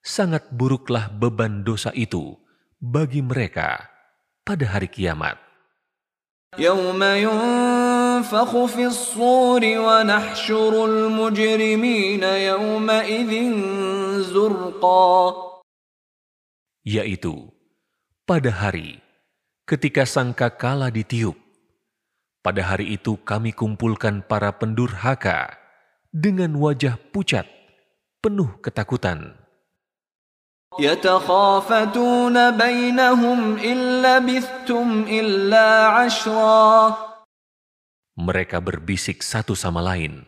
Sangat 0.00 0.48
buruklah 0.48 1.12
beban 1.12 1.60
dosa 1.60 1.92
itu 1.92 2.40
bagi 2.80 3.20
mereka 3.20 3.84
pada 4.48 4.64
hari 4.72 4.88
kiamat. 4.88 5.36
yaitu 16.86 17.50
pada 18.24 18.48
hari 18.54 19.02
ketika 19.66 20.06
sangka 20.06 20.48
kalah 20.54 20.94
ditiup. 20.94 21.34
Pada 22.40 22.62
hari 22.62 22.94
itu 22.94 23.18
kami 23.18 23.50
kumpulkan 23.50 24.22
para 24.22 24.54
pendurhaka 24.54 25.58
dengan 26.14 26.54
wajah 26.54 26.94
pucat, 27.10 27.50
penuh 28.22 28.62
ketakutan. 28.62 29.34
Mereka 38.16 38.62
berbisik 38.62 39.20
satu 39.20 39.58
sama 39.58 39.82
lain, 39.82 40.24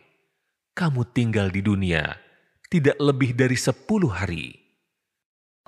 kamu 0.75 1.07
tinggal 1.15 1.47
di 1.47 1.63
dunia 1.63 2.19
tidak 2.69 3.01
lebih 3.01 3.33
dari 3.33 3.57
sepuluh 3.57 4.13
hari. 4.13 4.68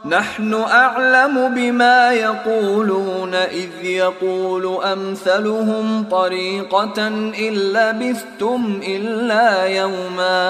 نحن 0.07 0.53
أعلم 0.55 1.35
بما 1.55 2.13
يقولون 2.15 3.35
إذ 3.35 3.73
يقول 3.85 4.65
أمثلهم 4.85 5.87
طريقة 6.07 6.99
إن 7.35 7.53
لبثتم 7.75 8.61
إلا 8.87 9.49
يوما 9.67 10.45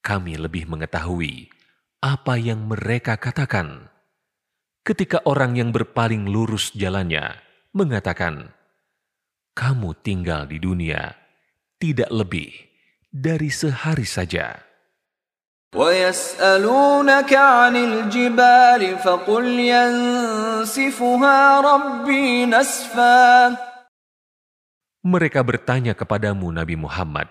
Kami 0.00 0.32
lebih 0.40 0.64
mengetahui 0.64 1.52
apa 2.00 2.40
yang 2.40 2.64
mereka 2.64 3.20
katakan. 3.20 3.92
Ketika 4.80 5.20
orang 5.28 5.60
yang 5.60 5.76
berpaling 5.76 6.24
lurus 6.24 6.72
jalannya 6.72 7.36
mengatakan, 7.76 8.48
"Kamu 9.52 10.00
tinggal 10.00 10.48
di 10.48 10.56
dunia 10.56 11.12
tidak 11.76 12.08
lebih 12.08 12.48
dari 13.12 13.52
sehari 13.52 14.08
saja." 14.08 14.63
ويسألونك 15.74 17.32
عن 17.34 17.74
الجبال 17.76 18.82
فقل 18.98 19.44
ينسفها 19.46 21.40
ربي 21.60 22.46
نسفا 22.46 23.56
Mereka 25.00 25.40
bertanya 25.40 25.96
kepadamu 25.96 26.52
Nabi 26.52 26.76
Muhammad 26.76 27.24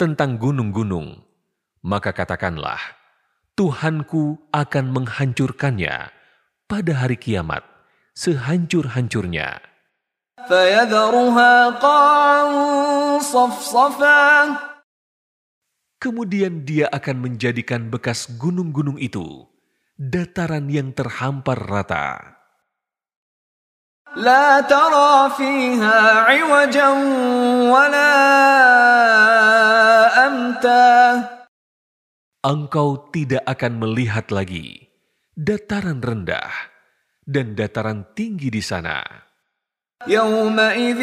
tentang 0.00 0.40
gunung-gunung, 0.40 1.20
maka 1.84 2.16
katakanlah, 2.16 2.80
Tuhanku 3.52 4.48
akan 4.48 4.84
menghancurkannya 4.96 6.08
pada 6.64 6.92
hari 6.96 7.20
kiamat 7.20 7.60
sehancur-hancurnya. 8.16 9.60
فيذرها 10.46 11.82
قاعا 11.82 12.42
صفصفا 13.18 14.56
Kemudian 16.00 16.68
dia 16.68 16.92
akan 16.92 17.24
menjadikan 17.24 17.88
bekas 17.88 18.28
gunung-gunung 18.36 19.00
itu 19.00 19.48
dataran 19.96 20.68
yang 20.68 20.92
terhampar 20.92 21.56
rata. 21.56 22.36
لا 24.16 24.64
ترى 24.64 25.12
فيها 25.36 25.98
عوجا 26.24 26.88
ولا 27.68 28.12
أمتا 30.26 30.96
Engkau 32.46 33.10
tidak 33.10 33.42
akan 33.44 33.82
melihat 33.82 34.30
lagi 34.32 34.88
dataran 35.34 36.00
rendah 36.00 36.48
dan 37.26 37.58
dataran 37.58 38.06
tinggi 38.14 38.48
di 38.48 38.62
sana. 38.62 39.02
يومئذ 40.06 41.00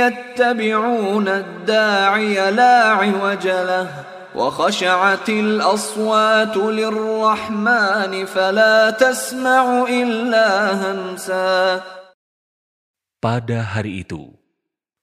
يتبعون 0.00 1.28
الداعي 1.28 2.50
لا 2.50 2.76
عوج 2.98 3.46
له 3.46 3.88
وخشعت 4.36 5.28
الأصوات 5.28 6.56
للرحمن 6.56 8.12
فلا 8.26 8.90
تسمع 8.90 9.64
إلا 9.88 10.48
همسا 10.76 11.82
Pada 13.16 13.64
hari 13.64 14.06
itu, 14.06 14.38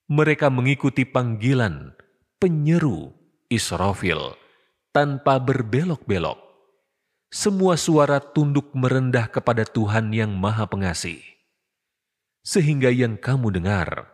mereka 0.08 0.48
mengikuti 0.48 1.04
panggilan 1.04 1.92
penyeru 2.38 3.12
Israfil 3.50 4.38
tanpa 4.94 5.42
berbelok-belok. 5.42 6.40
Semua 7.34 7.74
suara 7.76 8.22
tunduk 8.22 8.70
merendah 8.78 9.26
kepada 9.28 9.66
Tuhan 9.66 10.14
yang 10.14 10.38
Maha 10.38 10.70
Pengasih. 10.70 11.20
Sehingga 12.46 12.94
yang 12.94 13.18
kamu 13.18 13.58
dengar 13.58 14.14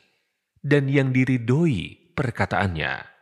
dan 0.60 0.90
yang 0.90 1.14
diridhoi 1.14 2.14
perkataannya. 2.16 3.16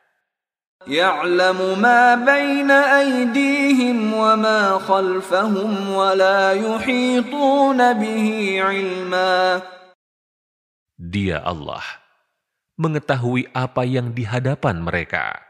يعلم 0.84 1.80
ما 1.80 2.14
بين 2.14 2.70
أيديهم 2.70 3.98
وما 4.14 4.78
خلفهم 4.84 5.70
ولا 5.90 6.52
يحيطون 6.52 7.80
به 7.92 8.28
علما 8.60 9.36
Dia 10.94 11.42
Allah 11.42 11.82
mengetahui 12.78 13.50
apa 13.50 13.82
yang 13.82 14.14
di 14.14 14.28
hadapan 14.28 14.78
mereka 14.84 15.40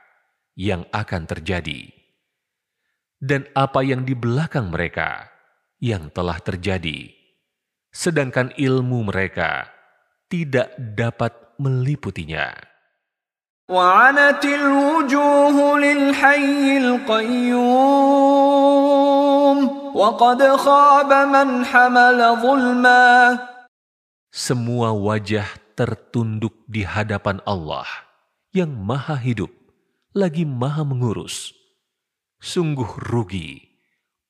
yang 0.56 0.86
akan 0.94 1.26
terjadi 1.28 1.90
dan 3.20 3.44
apa 3.52 3.82
yang 3.84 4.06
di 4.06 4.14
belakang 4.14 4.70
mereka 4.70 5.28
yang 5.82 6.08
telah 6.14 6.38
terjadi 6.40 7.12
sedangkan 7.90 8.54
ilmu 8.56 9.10
mereka 9.10 9.68
tidak 10.30 10.72
dapat 10.78 11.47
meliputinya. 11.59 12.55
Semua 24.33 24.89
wajah 24.95 25.47
tertunduk 25.77 26.55
di 26.65 26.81
hadapan 26.81 27.43
Allah 27.45 27.85
yang 28.55 28.73
maha 28.73 29.19
hidup 29.19 29.53
lagi 30.17 30.47
maha 30.47 30.81
mengurus. 30.81 31.53
Sungguh 32.41 32.89
rugi 33.05 33.69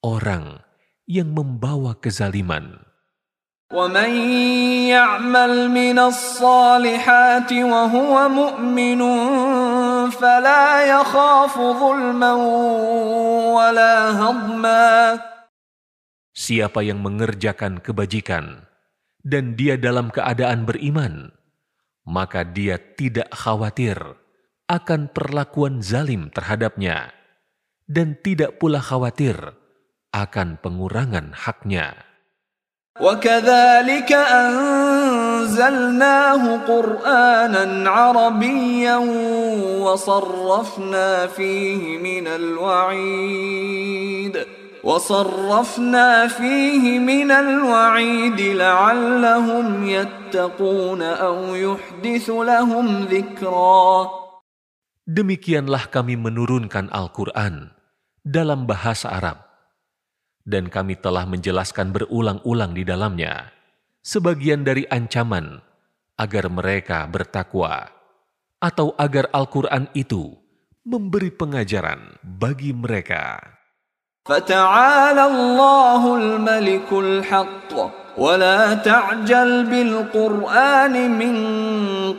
orang 0.03 0.59
yang 1.07 1.31
membawa 1.31 1.95
kezaliman. 1.95 2.88
ومن 3.74 4.10
يعمل 4.86 5.52
من 5.70 5.98
الصالحات 5.98 7.50
وهو 7.52 8.14
مؤمن 8.28 9.00
فلا 10.14 10.66
يخاف 10.86 11.54
ظلما 11.58 12.32
ولا 13.50 13.96
هضما 14.14 14.94
Siapa 16.34 16.82
yang 16.82 16.98
mengerjakan 16.98 17.78
kebajikan 17.78 18.66
dan 19.22 19.54
dia 19.54 19.78
dalam 19.78 20.10
keadaan 20.10 20.66
beriman, 20.66 21.30
maka 22.02 22.42
dia 22.42 22.74
tidak 22.74 23.30
khawatir 23.30 23.94
akan 24.66 25.14
perlakuan 25.14 25.78
zalim 25.78 26.34
terhadapnya 26.34 27.14
dan 27.86 28.18
tidak 28.18 28.58
pula 28.58 28.82
khawatir 28.82 29.54
akan 30.10 30.58
pengurangan 30.58 31.38
haknya. 31.38 32.07
وكذلك 32.99 34.11
أنزلناه 34.11 35.87
قرآنا 36.67 37.89
عربيا 37.89 38.97
وصرفنا 39.79 41.27
فيه 41.27 41.97
من 41.97 42.27
الوعيد 42.27 43.79
وصرفنا 44.83 46.27
فيه 46.27 46.99
من 46.99 47.31
الوعيد 47.31 48.41
لعلهم 48.41 49.87
يتقون 49.87 51.01
أو 51.01 51.55
يحدث 51.55 52.29
لهم 52.29 53.05
ذكرا. 53.07 54.19
Demikianlah 55.09 55.89
kami 55.89 56.13
menurunkan 56.21 56.93
Al-Quran 56.93 57.73
dalam 58.21 58.69
bahasa 58.69 59.09
Arab 59.09 59.48
dan 60.48 60.68
kami 60.68 60.96
telah 61.00 61.24
menjelaskan 61.24 61.90
berulang-ulang 61.90 62.76
di 62.76 62.84
dalamnya 62.84 63.50
sebagian 64.04 64.62
dari 64.62 64.84
ancaman 64.92 65.64
agar 66.20 66.46
mereka 66.52 67.08
bertakwa 67.08 67.88
atau 68.60 68.92
agar 69.00 69.32
Al-Quran 69.32 69.88
itu 69.96 70.36
memberi 70.84 71.32
pengajaran 71.32 72.20
bagi 72.22 72.76
mereka. 72.76 73.54
فتعالى 74.24 75.24
الله 75.26 76.16
الملك 76.16 76.88
الحق 76.92 77.72
ولا 78.16 78.74
تعجل 78.74 79.64
بالقرآن 79.64 80.94
من 81.10 81.36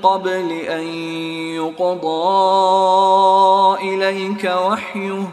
قبل 0.06 0.52
أن 0.70 0.86
يقضى 1.58 2.22
إليك 3.82 4.43
وحيه 4.46 5.26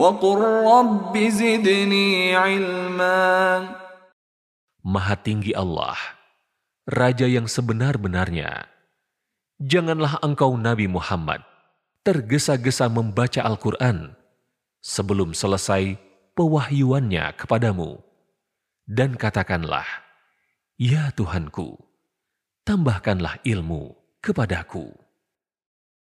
وقل 0.00 0.38
رب 0.64 1.14
زدني 1.18 2.36
علما 2.36 3.24
Maha 4.86 5.18
tinggi 5.18 5.50
Allah, 5.50 5.98
Raja 6.86 7.26
yang 7.26 7.50
sebenar-benarnya. 7.50 8.70
Janganlah 9.58 10.22
engkau 10.22 10.54
Nabi 10.54 10.86
Muhammad 10.86 11.42
tergesa-gesa 12.06 12.86
membaca 12.86 13.42
Al-Quran 13.42 14.14
sebelum 14.78 15.34
selesai 15.34 15.98
pewahyuannya 16.38 17.34
kepadamu. 17.34 17.98
Dan 18.86 19.18
katakanlah, 19.18 19.82
Ya 20.78 21.10
Tuhanku, 21.10 21.82
tambahkanlah 22.62 23.42
ilmu 23.42 23.90
kepadaku. 24.22 24.99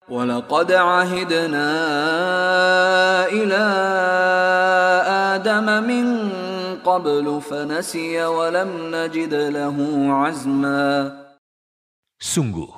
ولقد 0.08 0.72
عهدنا 0.72 1.68
إلى 3.28 3.64
آدم 5.36 5.66
من 5.84 6.06
قبل 6.80 7.26
فنسي 7.44 8.16
ولم 8.24 8.70
نجد 8.88 9.34
له 9.34 9.76
عزما 10.08 10.84
Sungguh, 12.18 12.74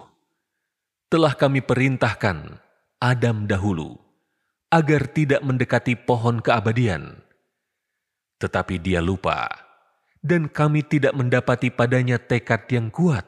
telah 1.08 1.32
kami 1.32 1.64
perintahkan 1.64 2.60
Adam 3.00 3.48
dahulu 3.48 3.96
agar 4.68 5.08
tidak 5.08 5.40
mendekati 5.40 5.96
pohon 5.96 6.44
keabadian. 6.44 7.24
Tetapi 8.36 8.76
dia 8.76 9.00
lupa, 9.00 9.48
dan 10.20 10.52
kami 10.52 10.84
tidak 10.84 11.16
mendapati 11.16 11.72
padanya 11.72 12.20
tekad 12.20 12.68
yang 12.68 12.92
kuat 12.92 13.24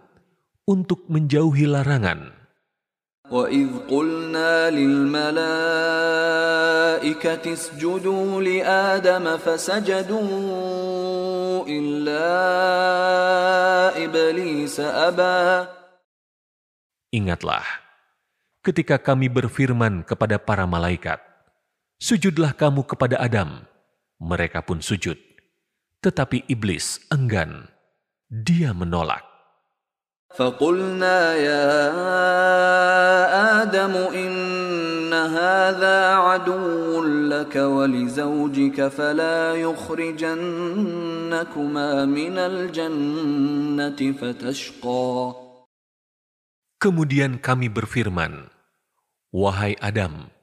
untuk 0.68 1.09
menjauhi 1.09 1.64
larangan. 1.64 2.36
وإذ 3.32 3.88
قلنا 3.88 4.70
للملائكة 4.70 5.45
اسجدوا 7.53 8.43
لآدم 8.43 9.36
فسجدوا 9.38 10.28
إلا 11.64 12.28
إبليس 14.05 14.80
أبى 14.80 15.66
Ingatlah, 17.12 17.61
ketika 18.64 18.97
kami 18.97 19.28
berfirman 19.28 20.01
kepada 20.01 20.40
para 20.40 20.64
malaikat, 20.64 21.20
Sujudlah 22.03 22.51
kamu 22.51 22.82
kepada 22.82 23.14
Adam. 23.22 23.62
Mereka 24.18 24.66
pun 24.66 24.82
sujud. 24.82 25.14
Tetapi 26.03 26.51
iblis 26.51 26.99
enggan. 27.14 27.70
Dia 28.26 28.74
menolak. 28.74 29.22
فقلنا 30.36 31.34
يا 31.36 31.68
آدم 33.62 33.95
إن 34.16 35.12
هذا 35.12 35.99
عدو 36.16 37.05
لك 37.05 37.57
ولزوجك 37.57 38.88
فلا 38.88 39.55
يخرجنكما 39.55 40.30
من 42.05 42.38
الجنة 42.38 44.01
فتشقى 44.12 45.43
Kemudian 46.82 47.38
kami 47.38 47.70
berfirman, 47.70 48.51
Wahai 49.30 49.78
Adam, 49.78 50.34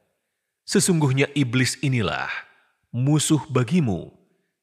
sesungguhnya 0.64 1.28
iblis 1.36 1.76
inilah 1.84 2.32
musuh 2.96 3.44
bagimu 3.52 4.08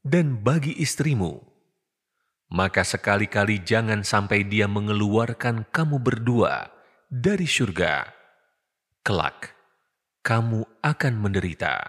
dan 0.00 0.40
bagi 0.40 0.72
istrimu. 0.72 1.44
maka 2.51 2.83
sekali-kali 2.83 3.63
jangan 3.63 4.03
sampai 4.03 4.43
dia 4.43 4.67
mengeluarkan 4.67 5.71
kamu 5.71 6.03
berdua 6.03 6.67
dari 7.07 7.47
surga. 7.47 8.11
Kelak, 9.01 9.55
kamu 10.21 10.67
akan 10.83 11.13
menderita. 11.15 11.79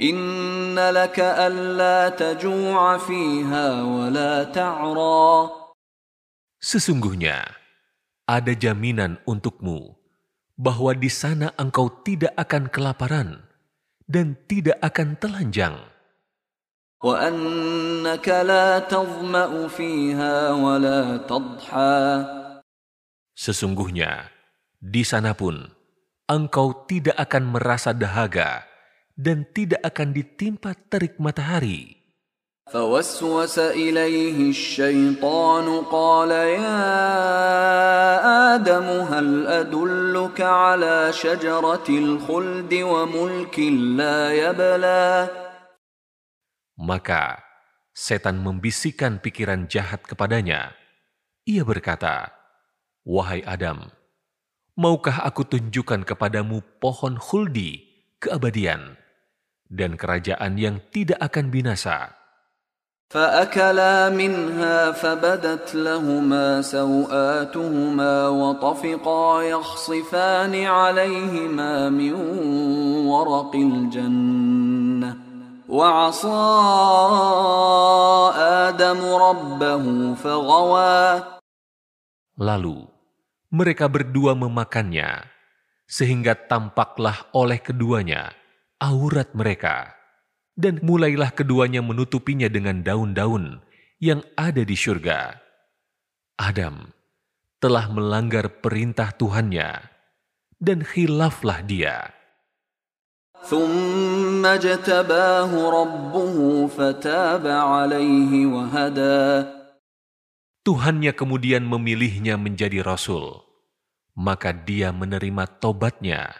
Inna 0.00 0.94
laka 0.94 1.36
alla 1.36 2.08
taju'a 2.14 2.96
fiha 2.96 3.66
wa 3.84 4.08
ta'ra. 4.48 5.28
Sesungguhnya, 6.56 7.44
ada 8.24 8.52
jaminan 8.56 9.20
untukmu 9.28 9.98
bahwa 10.56 10.96
di 10.96 11.12
sana 11.12 11.52
engkau 11.60 11.90
tidak 12.00 12.32
akan 12.38 12.70
kelaparan 12.72 13.44
dan 14.08 14.40
tidak 14.48 14.80
akan 14.80 15.20
telanjang. 15.20 15.76
وأنك 17.05 18.27
لا 18.27 18.79
تظمأ 18.79 19.67
فيها 19.67 20.51
ولا 20.51 21.17
تضحى 21.29 22.07
Sesungguhnya, 23.35 24.31
di 24.79 25.03
sana 25.03 25.35
pun 25.35 25.67
engkau 26.23 26.87
tidak 26.87 27.19
akan 27.19 27.51
merasa 27.51 27.91
dahaga 27.91 28.63
dan 29.19 29.43
tidak 29.51 29.83
akan 29.83 30.15
ditimpa 30.15 30.71
terik 30.87 31.19
matahari. 31.19 32.05
فوسوس 32.65 33.59
إليه 33.59 34.49
الشيطان 34.49 35.81
قال 35.81 36.31
يا 36.31 36.81
آدم 38.55 38.87
هل 39.05 39.47
أدلك 39.47 40.41
على 40.41 41.13
شجرة 41.13 41.85
الخلد 41.89 42.73
وملك 42.73 43.59
لا 43.99 44.33
يبلى 44.33 45.27
Maka 46.79 47.39
setan 47.95 48.43
membisikkan 48.43 49.23
pikiran 49.23 49.71
jahat 49.71 50.03
kepadanya. 50.03 50.75
Ia 51.47 51.63
berkata, 51.63 52.35
Wahai 53.07 53.45
Adam, 53.47 53.87
maukah 54.75 55.23
aku 55.23 55.47
tunjukkan 55.47 56.03
kepadamu 56.03 56.59
pohon 56.83 57.15
huldi, 57.15 57.85
keabadian, 58.19 58.99
dan 59.71 59.95
kerajaan 59.95 60.59
yang 60.59 60.83
tidak 60.91 61.21
akan 61.23 61.53
binasa? 61.53 62.11
فأكلا 63.05 64.09
منها 64.09 64.91
فبدت 64.91 65.75
لهما 65.75 66.61
سوآتهما 66.61 68.27
وطفقا 68.27 69.41
يخصفان 69.41 70.65
عليهما 70.65 71.89
من 71.89 72.13
ورق 73.05 73.55
الجنة 73.55 75.28
وعصى 75.69 76.43
آدم 78.37 78.99
ربه 79.01 79.85
فغوى 80.13 81.03
Lalu 82.35 82.83
mereka 83.55 83.87
berdua 83.87 84.35
memakannya, 84.35 85.23
sehingga 85.87 86.35
tampaklah 86.35 87.31
oleh 87.31 87.63
keduanya 87.63 88.35
aurat 88.83 89.31
mereka. 89.31 89.95
Dan 90.55 90.79
mulailah 90.83 91.35
keduanya 91.35 91.83
menutupinya 91.83 92.47
dengan 92.47 92.79
daun-daun 92.79 93.59
yang 93.99 94.23
ada 94.39 94.63
di 94.63 94.75
surga. 94.75 95.35
Adam 96.39 96.91
telah 97.59 97.91
melanggar 97.91 98.63
perintah 98.63 99.11
Tuhannya, 99.15 99.83
dan 100.59 100.83
khilaflah 100.83 101.59
dia. 101.63 102.11
ثم 103.45 104.45
اجتباه 104.45 105.51
ربه 105.53 106.37
فتاب 106.67 107.45
عليه 107.47 108.31
وهدى 108.45 109.27
Tuhannya 110.65 111.13
kemudian 111.13 111.61
memilihnya 111.61 112.41
menjadi 112.41 112.81
rasul, 112.81 113.45
maka 114.17 114.49
dia 114.49 114.89
menerima 114.89 115.45
tobatnya 115.61 116.33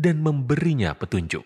dan 0.00 0.24
memberinya 0.24 0.96
petunjuk. 0.96 1.44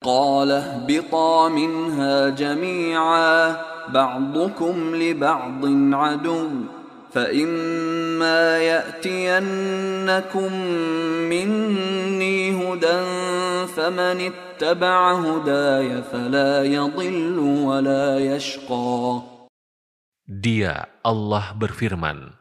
قال 0.00 0.48
اهبطا 0.50 1.48
منها 1.48 2.28
جميعا 2.28 3.56
بعضكم 3.92 4.74
لبعض 4.96 5.62
عدو 5.94 6.48
فإما 7.14 8.58
يأتينكم 8.62 10.50
مني 11.26 12.36
هدى 12.54 13.00
فمن 13.66 14.16
اتبع 14.30 14.98
هداي 15.18 16.02
فلا 16.02 16.64
يضل 16.64 17.38
ولا 17.38 18.18
يشقى 18.18 19.22
Dia, 20.30 20.86
Allah 21.02 21.50
berfirman, 21.58 22.38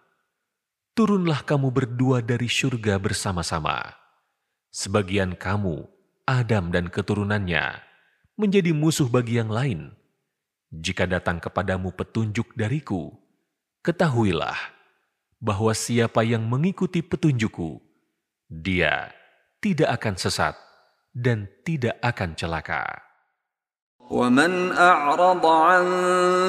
Turunlah 0.94 1.42
kamu 1.42 1.74
berdua 1.74 2.22
dari 2.22 2.46
surga 2.46 3.02
bersama-sama. 3.02 3.98
Sebagian 4.70 5.34
kamu, 5.34 5.90
Adam 6.30 6.70
dan 6.70 6.94
keturunannya, 6.94 7.82
menjadi 8.38 8.78
musuh 8.78 9.10
bagi 9.10 9.42
yang 9.42 9.50
lain. 9.50 9.98
Jika 10.70 11.10
datang 11.10 11.42
kepadamu 11.42 11.90
petunjuk 11.98 12.54
dariku, 12.54 13.10
ketahuilah 13.86 14.58
bahwa 15.40 15.72
siapa 15.72 16.22
yang 16.28 16.44
mengikuti 16.46 17.00
petunjukku, 17.00 17.80
dia 18.52 19.12
tidak 19.64 20.00
akan 20.00 20.16
sesat 20.20 20.56
dan 21.16 21.48
tidak 21.64 21.96
akan 22.04 22.36
celaka. 22.36 23.10
ومن 24.10 24.74
أعرض 24.74 25.46
عن 25.46 25.86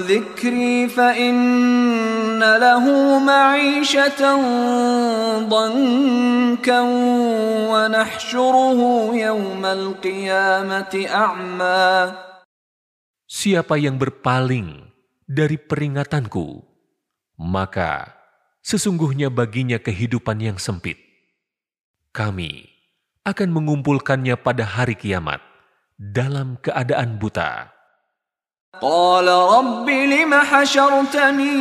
ذكري 0.08 0.88
فإن 0.88 2.40
له 2.40 2.84
معيشة 3.20 4.22
ضنكا 5.44 6.80
ونحشره 7.68 8.80
يوم 9.12 9.64
القيامة 9.66 10.94
أعمى 11.04 11.92
Siapa 13.30 13.78
yang 13.78 13.94
berpaling 13.94 14.90
dari 15.22 15.54
peringatanku, 15.54 16.66
maka 17.40 18.12
sesungguhnya 18.60 19.32
baginya 19.32 19.80
kehidupan 19.80 20.40
yang 20.44 20.58
sempit. 20.60 21.00
Kami 22.12 22.68
akan 23.24 23.48
mengumpulkannya 23.54 24.36
pada 24.40 24.66
hari 24.66 24.98
kiamat 24.98 25.40
dalam 25.96 26.60
keadaan 26.60 27.16
buta. 27.20 27.80
قال 28.78 29.26
رب 29.26 29.82
لم 29.90 30.30
حشرتني 30.30 31.56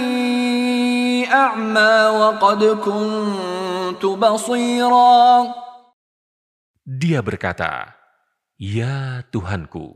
أعمى 1.26 1.94
وقد 2.22 2.62
كنت 2.86 4.04
بصيرا 4.06 5.18
Dia 6.90 7.22
berkata, 7.22 7.94
"Ya 8.58 9.22
Tuhanku, 9.30 9.94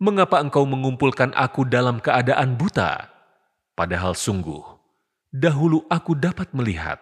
mengapa 0.00 0.40
engkau 0.40 0.64
mengumpulkan 0.64 1.32
aku 1.36 1.68
dalam 1.68 2.00
keadaan 2.00 2.56
buta? 2.56 3.12
Padahal 3.76 4.16
sungguh, 4.16 4.73
dahulu 5.34 5.86
aku 5.88 6.14
dapat 6.18 6.50
melihat." 6.56 7.00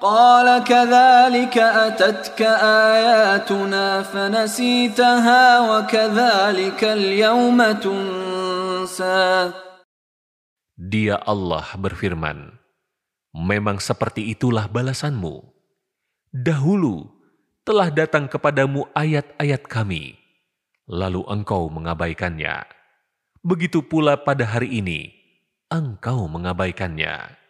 قال 0.00 0.64
كذلك 0.64 1.56
أتتك 1.60 2.40
آياتنا 2.96 4.02
فنسيتها 4.02 5.44
وكذلك 5.60 6.80
اليوم 6.84 7.58
تنسى 7.84 9.52
Dia 10.80 11.20
Allah 11.28 11.68
berfirman, 11.76 12.56
Memang 13.36 13.78
seperti 13.78 14.32
itulah 14.32 14.64
balasanmu. 14.66 15.44
Dahulu 16.32 17.06
telah 17.62 17.92
datang 17.92 18.26
kepadamu 18.26 18.88
ayat-ayat 18.96 19.70
kami, 19.70 20.18
lalu 20.88 21.22
engkau 21.30 21.70
mengabaikannya. 21.70 22.66
Begitu 23.44 23.86
pula 23.86 24.18
pada 24.18 24.42
hari 24.48 24.82
ini, 24.82 25.14
engkau 25.70 26.26
mengabaikannya. 26.26 27.40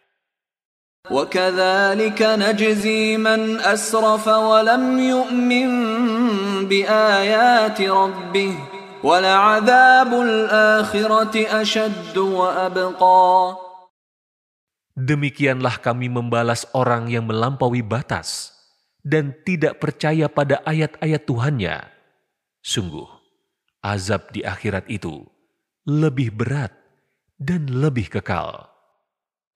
وكذلك 1.09 2.19
نجزي 2.21 3.17
من 3.17 3.57
أسرف 3.57 4.25
ولم 4.27 4.83
يؤمن 4.99 5.69
بآيات 6.69 7.79
ربه 7.81 8.53
ولعذاب 9.03 10.11
الآخرة 10.13 11.35
أشد 11.61 12.17
وأبقى 12.17 13.33
Demikianlah 14.91 15.81
kami 15.81 16.11
membalas 16.11 16.67
orang 16.77 17.09
yang 17.09 17.25
melampaui 17.25 17.81
batas 17.81 18.53
dan 19.01 19.33
tidak 19.47 19.81
percaya 19.81 20.29
pada 20.29 20.61
ayat-ayat 20.67 21.25
Tuhannya. 21.25 21.89
Sungguh, 22.61 23.07
azab 23.81 24.29
di 24.35 24.45
akhirat 24.45 24.85
itu 24.91 25.25
lebih 25.87 26.35
berat 26.35 26.74
dan 27.41 27.69
lebih 27.69 28.09
kekal. 28.09 28.71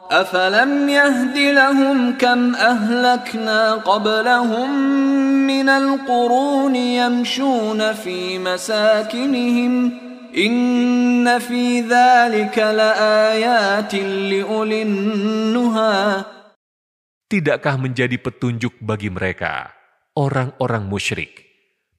أفلم 0.05 0.89
يهد 0.89 1.38
لهم 1.38 1.97
كم 2.21 2.55
أهلكنا 2.55 3.73
قبلهم 3.73 4.69
من 5.47 5.69
القرون 5.69 6.76
يمشون 6.76 7.93
في 7.93 8.38
مساكنهم 8.39 9.73
إن 10.38 11.39
في 11.39 11.82
ذلك 11.82 12.57
لآيات 12.57 13.93
لأولي 13.95 14.82
النهى 14.82 16.03
Tidakkah 17.26 17.82
menjadi 17.82 18.21
petunjuk 18.21 18.78
bagi 18.86 19.09
mereka, 19.09 19.73
orang-orang 20.13 20.86
musyrik, 20.86 21.41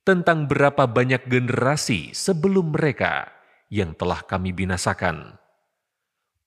tentang 0.07 0.47
berapa 0.47 0.87
banyak 0.87 1.27
generasi 1.27 2.15
sebelum 2.15 2.71
mereka 2.71 3.35
yang 3.67 3.99
telah 3.99 4.23
kami 4.23 4.55
binasakan? 4.55 5.35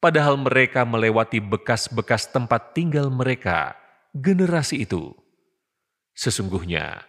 Padahal 0.03 0.39
mereka 0.39 0.88
melewati 0.88 1.43
bekas-bekas 1.43 2.32
tempat 2.32 2.71
tinggal 2.71 3.11
mereka, 3.11 3.75
generasi 4.15 4.88
itu. 4.88 5.11
Sesungguhnya, 6.15 7.03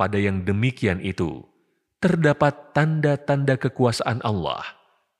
pada 0.00 0.16
yang 0.16 0.40
demikian 0.40 1.04
itu, 1.04 1.44
terdapat 2.00 2.72
tanda-tanda 2.72 3.60
kekuasaan 3.60 4.24
Allah 4.24 4.64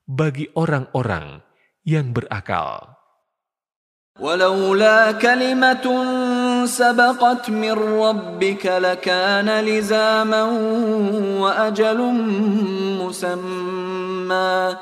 bagi 0.08 0.48
orang-orang 0.56 1.44
yang 1.84 2.16
berakal. 2.16 3.02
ولولا 4.20 5.12
كلمة 5.12 5.86
سبقت 6.68 7.50
من 7.50 7.72
ربك 7.72 8.66
لكان 8.66 9.48
لزاما 9.64 10.42
وأجل 11.40 11.98
مسمى 13.00 14.76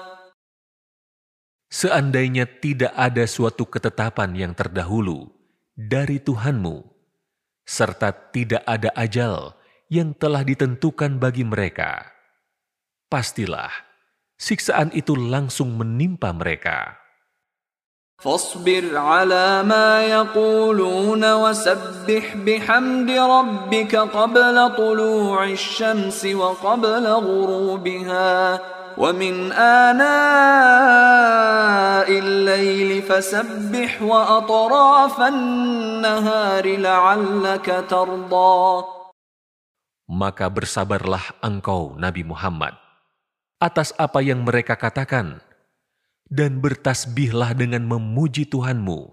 Seandainya 1.75 2.51
tidak 2.51 2.91
ada 2.99 3.23
suatu 3.31 3.63
ketetapan 3.63 4.35
yang 4.35 4.53
terdahulu 4.59 5.31
dari 5.79 6.19
Tuhanmu, 6.19 6.83
serta 7.63 8.11
tidak 8.35 8.67
ada 8.67 8.91
ajal 8.99 9.55
yang 9.87 10.11
telah 10.11 10.43
ditentukan 10.43 11.23
bagi 11.23 11.47
mereka, 11.47 12.11
pastilah 13.07 13.71
siksaan 14.35 14.91
itu 14.99 15.15
langsung 15.15 15.79
menimpa 15.79 16.35
mereka. 16.35 17.01
فاصبر 18.21 18.97
على 18.97 19.63
ما 19.63 20.05
يقولون 20.05 21.33
وسبح 21.33 22.25
بحمد 22.37 23.11
ربك 23.11 23.97
قبل 23.97 24.77
طلوع 24.77 25.45
الشمس 25.45 26.25
وقبل 26.25 27.07
غروبها 27.07 28.61
ومن 29.01 29.53
آناء 29.57 30.09
الليل 32.11 33.03
فسبح 33.03 34.03
وأطراف 34.03 35.17
النهار 35.21 36.65
لعلك 36.77 37.69
ترضى 37.89 38.61
Maka 40.11 40.51
bersabarlah 40.51 41.39
engkau, 41.39 41.95
Nabi 41.95 42.27
Muhammad, 42.27 42.75
atas 43.63 43.95
apa 43.95 44.19
yang 44.19 44.43
mereka 44.43 44.75
katakan, 44.75 45.39
dan 46.27 46.59
bertasbihlah 46.59 47.55
dengan 47.55 47.87
memuji 47.87 48.43
Tuhanmu 48.43 49.07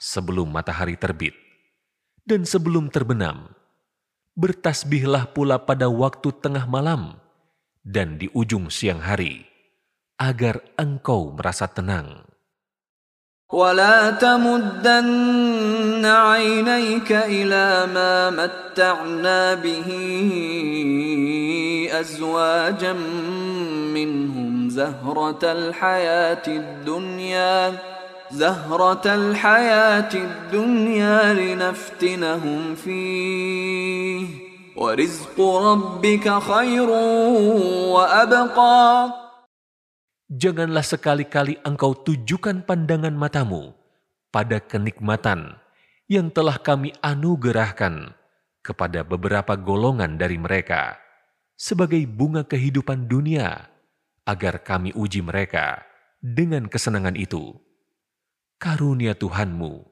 sebelum 0.00 0.48
matahari 0.48 0.96
terbit 0.96 1.36
dan 2.24 2.48
sebelum 2.48 2.88
terbenam. 2.88 3.52
Bertasbihlah 4.32 5.28
pula 5.36 5.60
pada 5.60 5.92
waktu 5.92 6.32
tengah 6.40 6.64
malam 6.64 7.20
dan 7.84 8.20
di 8.20 8.28
ujung 8.32 8.68
siang 8.68 9.00
hari, 9.00 9.44
agar 10.20 10.60
engkau 10.76 11.32
merasa 11.34 11.66
tenang. 11.70 12.30
ولا 13.50 14.10
تمدن 14.10 16.06
عينيك 16.06 17.12
إلى 17.12 17.86
ما 17.94 18.30
متعنا 18.30 19.54
به 19.54 19.88
أزواجا 21.92 22.92
منهم 23.94 24.68
زهرة 24.70 25.42
الحياة 25.42 26.46
الدنيا 26.46 27.74
زهرة 28.30 29.14
الحياة 29.14 30.14
الدنيا 30.14 31.34
لنفتنهم 31.34 32.74
فيه 32.74 34.43
Janganlah 40.27 40.83
sekali-kali 40.83 41.55
engkau 41.63 41.95
tujukan 41.95 42.59
pandangan 42.67 43.15
matamu 43.15 43.71
pada 44.35 44.59
kenikmatan 44.59 45.55
yang 46.11 46.27
telah 46.27 46.59
kami 46.59 46.91
anugerahkan 46.99 48.19
kepada 48.59 49.07
beberapa 49.07 49.55
golongan 49.55 50.19
dari 50.19 50.35
mereka 50.35 50.99
sebagai 51.55 52.03
bunga 52.03 52.43
kehidupan 52.43 53.07
dunia 53.07 53.71
agar 54.27 54.59
kami 54.59 54.91
uji 54.91 55.23
mereka 55.23 55.87
dengan 56.19 56.67
kesenangan 56.67 57.15
itu. 57.15 57.55
Karunia 58.59 59.15
Tuhanmu 59.15 59.87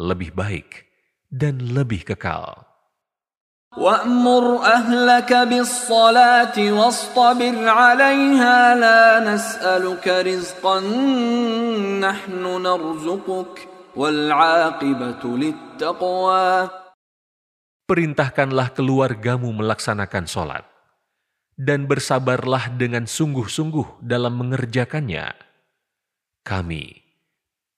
lebih 0.00 0.32
baik 0.32 0.88
dan 1.28 1.60
lebih 1.76 2.00
kekal. 2.08 2.71
وأمر 3.77 4.65
أهلك 4.65 5.31
بالصلاة 5.33 6.57
واصطبر 6.57 7.55
عليها 7.69 8.57
لا 8.75 9.03
نسألك 9.21 10.05
رزقا 10.07 10.77
نحن 12.01 12.43
نرزقك 12.65 13.53
والعاقبة 13.95 15.23
للتقوى 15.23 16.49
Perintahkanlah 17.87 18.75
keluargamu 18.75 19.47
melaksanakan 19.55 20.27
sholat, 20.27 20.67
dan 21.55 21.87
bersabarlah 21.87 22.75
dengan 22.75 23.07
sungguh-sungguh 23.07 24.03
dalam 24.03 24.35
mengerjakannya. 24.35 25.31
Kami 26.43 26.99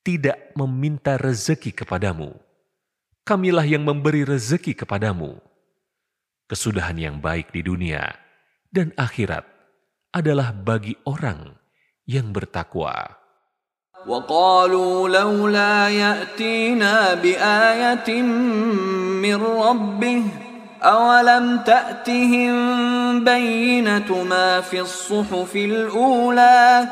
tidak 0.02 0.50
meminta 0.58 1.14
rezeki 1.14 1.78
kepadamu, 1.78 2.34
kamilah 3.22 3.62
yang 3.70 3.86
memberi 3.86 4.26
rezeki 4.26 4.74
kepadamu. 4.74 5.38
Kesudahan 6.50 6.98
yang 6.98 7.18
baik 7.22 7.54
di 7.54 7.62
dunia 7.62 8.10
dan 8.74 8.90
akhirat 8.98 9.46
adalah 10.10 10.50
bagi 10.50 10.98
orang 11.06 11.54
yang 12.10 12.34
bertakwa. 12.34 13.20
وقالوا 14.08 15.10
لولا 15.12 15.90
يأتينا 15.90 17.20
بآية 17.20 18.10
من 19.20 19.40
ربه 19.44 20.24
أولم 20.80 21.46
تأتهم 21.68 22.54
بينة 23.28 24.10
ما 24.24 24.64
في 24.64 24.80
الصحف 24.80 25.52
الأولى 25.56 26.88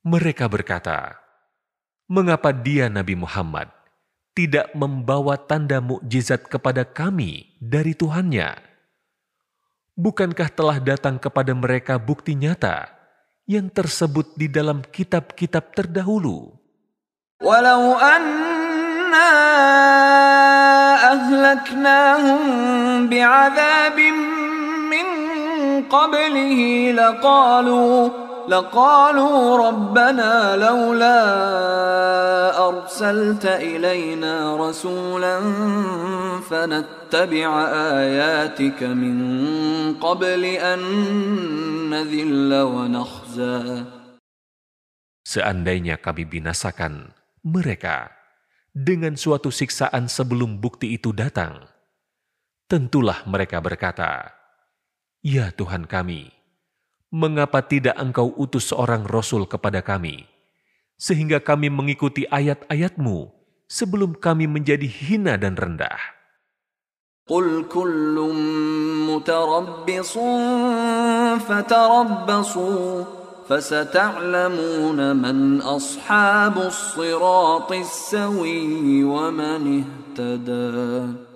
Mereka 0.00 0.48
berkata, 0.48 1.16
Mengapa 2.08 2.52
dia 2.52 2.88
Nabi 2.92 3.16
Muhammad 3.16 3.68
tidak 4.35 4.67
membawa 4.75 5.39
tanda 5.39 5.79
mukjizat 5.79 6.51
kepada 6.51 6.83
kami 6.83 7.55
dari 7.57 7.95
Tuhannya. 7.95 8.59
Bukankah 9.95 10.51
telah 10.51 10.77
datang 10.83 11.15
kepada 11.15 11.55
mereka 11.55 11.95
bukti 11.95 12.35
nyata 12.35 12.91
yang 13.47 13.71
tersebut 13.71 14.35
di 14.35 14.51
dalam 14.51 14.83
kitab-kitab 14.83 15.71
terdahulu? 15.71 16.51
Walau 17.39 17.95
anna 17.95 19.31
ahlaknahum 21.15 22.41
bi'adabim 23.07 24.17
min 24.91 25.07
qablihi 25.87 26.91
laqalu 26.91 28.11
لقالوا 28.48 29.68
ربنا 29.68 30.56
لولا 30.56 31.20
أرسلت 32.68 33.46
إلينا 33.46 34.56
رسولا 34.56 35.36
فنتبع 36.50 37.48
آياتك 38.00 38.82
من 38.82 39.16
قبل 40.00 40.42
أن 40.44 40.80
نذل 41.90 42.50
ونخزى 42.54 43.84
Seandainya 45.30 45.94
kami 46.02 46.26
binasakan 46.26 47.14
mereka 47.46 48.10
dengan 48.74 49.14
suatu 49.14 49.54
siksaan 49.54 50.10
sebelum 50.10 50.58
bukti 50.58 50.98
itu 50.98 51.14
datang, 51.14 51.70
tentulah 52.66 53.22
mereka 53.30 53.62
berkata, 53.62 54.34
Ya 55.22 55.54
Tuhan 55.54 55.86
kami, 55.86 56.34
mengapa 57.14 57.62
tidak 57.66 57.98
engkau 57.98 58.30
utus 58.38 58.70
seorang 58.70 59.02
Rasul 59.06 59.44
kepada 59.50 59.82
kami, 59.82 60.30
sehingga 60.94 61.42
kami 61.42 61.66
mengikuti 61.66 62.24
ayat-ayatmu 62.30 63.30
sebelum 63.66 64.14
kami 64.18 64.46
menjadi 64.46 64.86
hina 64.86 65.34
dan 65.38 65.58
rendah. 65.58 66.20
قل 67.30 67.70
كل 67.70 68.16
متربص 69.06 70.14
فتربصوا 71.46 73.04
فستعلمون 73.48 75.16
من 75.16 75.60
أصحاب 75.60 76.56
الصراط 76.58 77.70
السوي 77.72 79.04
ومن 79.04 79.62
اهتدى 79.78 81.30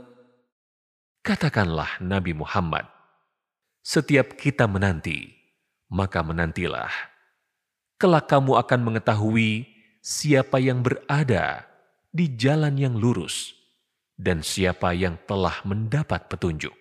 Katakanlah 1.25 2.05
Nabi 2.05 2.37
Muhammad, 2.37 2.85
setiap 3.81 4.37
kita 4.37 4.69
menanti, 4.69 5.33
maka 5.90 6.24
menantilah. 6.24 6.94
Kelak 8.00 8.32
kamu 8.32 8.56
akan 8.56 8.80
mengetahui 8.80 9.68
siapa 10.00 10.64
yang 10.64 10.80
berada 10.80 11.68
di 12.08 12.32
jalan 12.32 12.80
yang 12.80 12.96
lurus 12.96 13.52
dan 14.16 14.40
siapa 14.40 14.96
yang 14.96 15.20
telah 15.28 15.60
mendapat 15.68 16.32
petunjuk. 16.32 16.79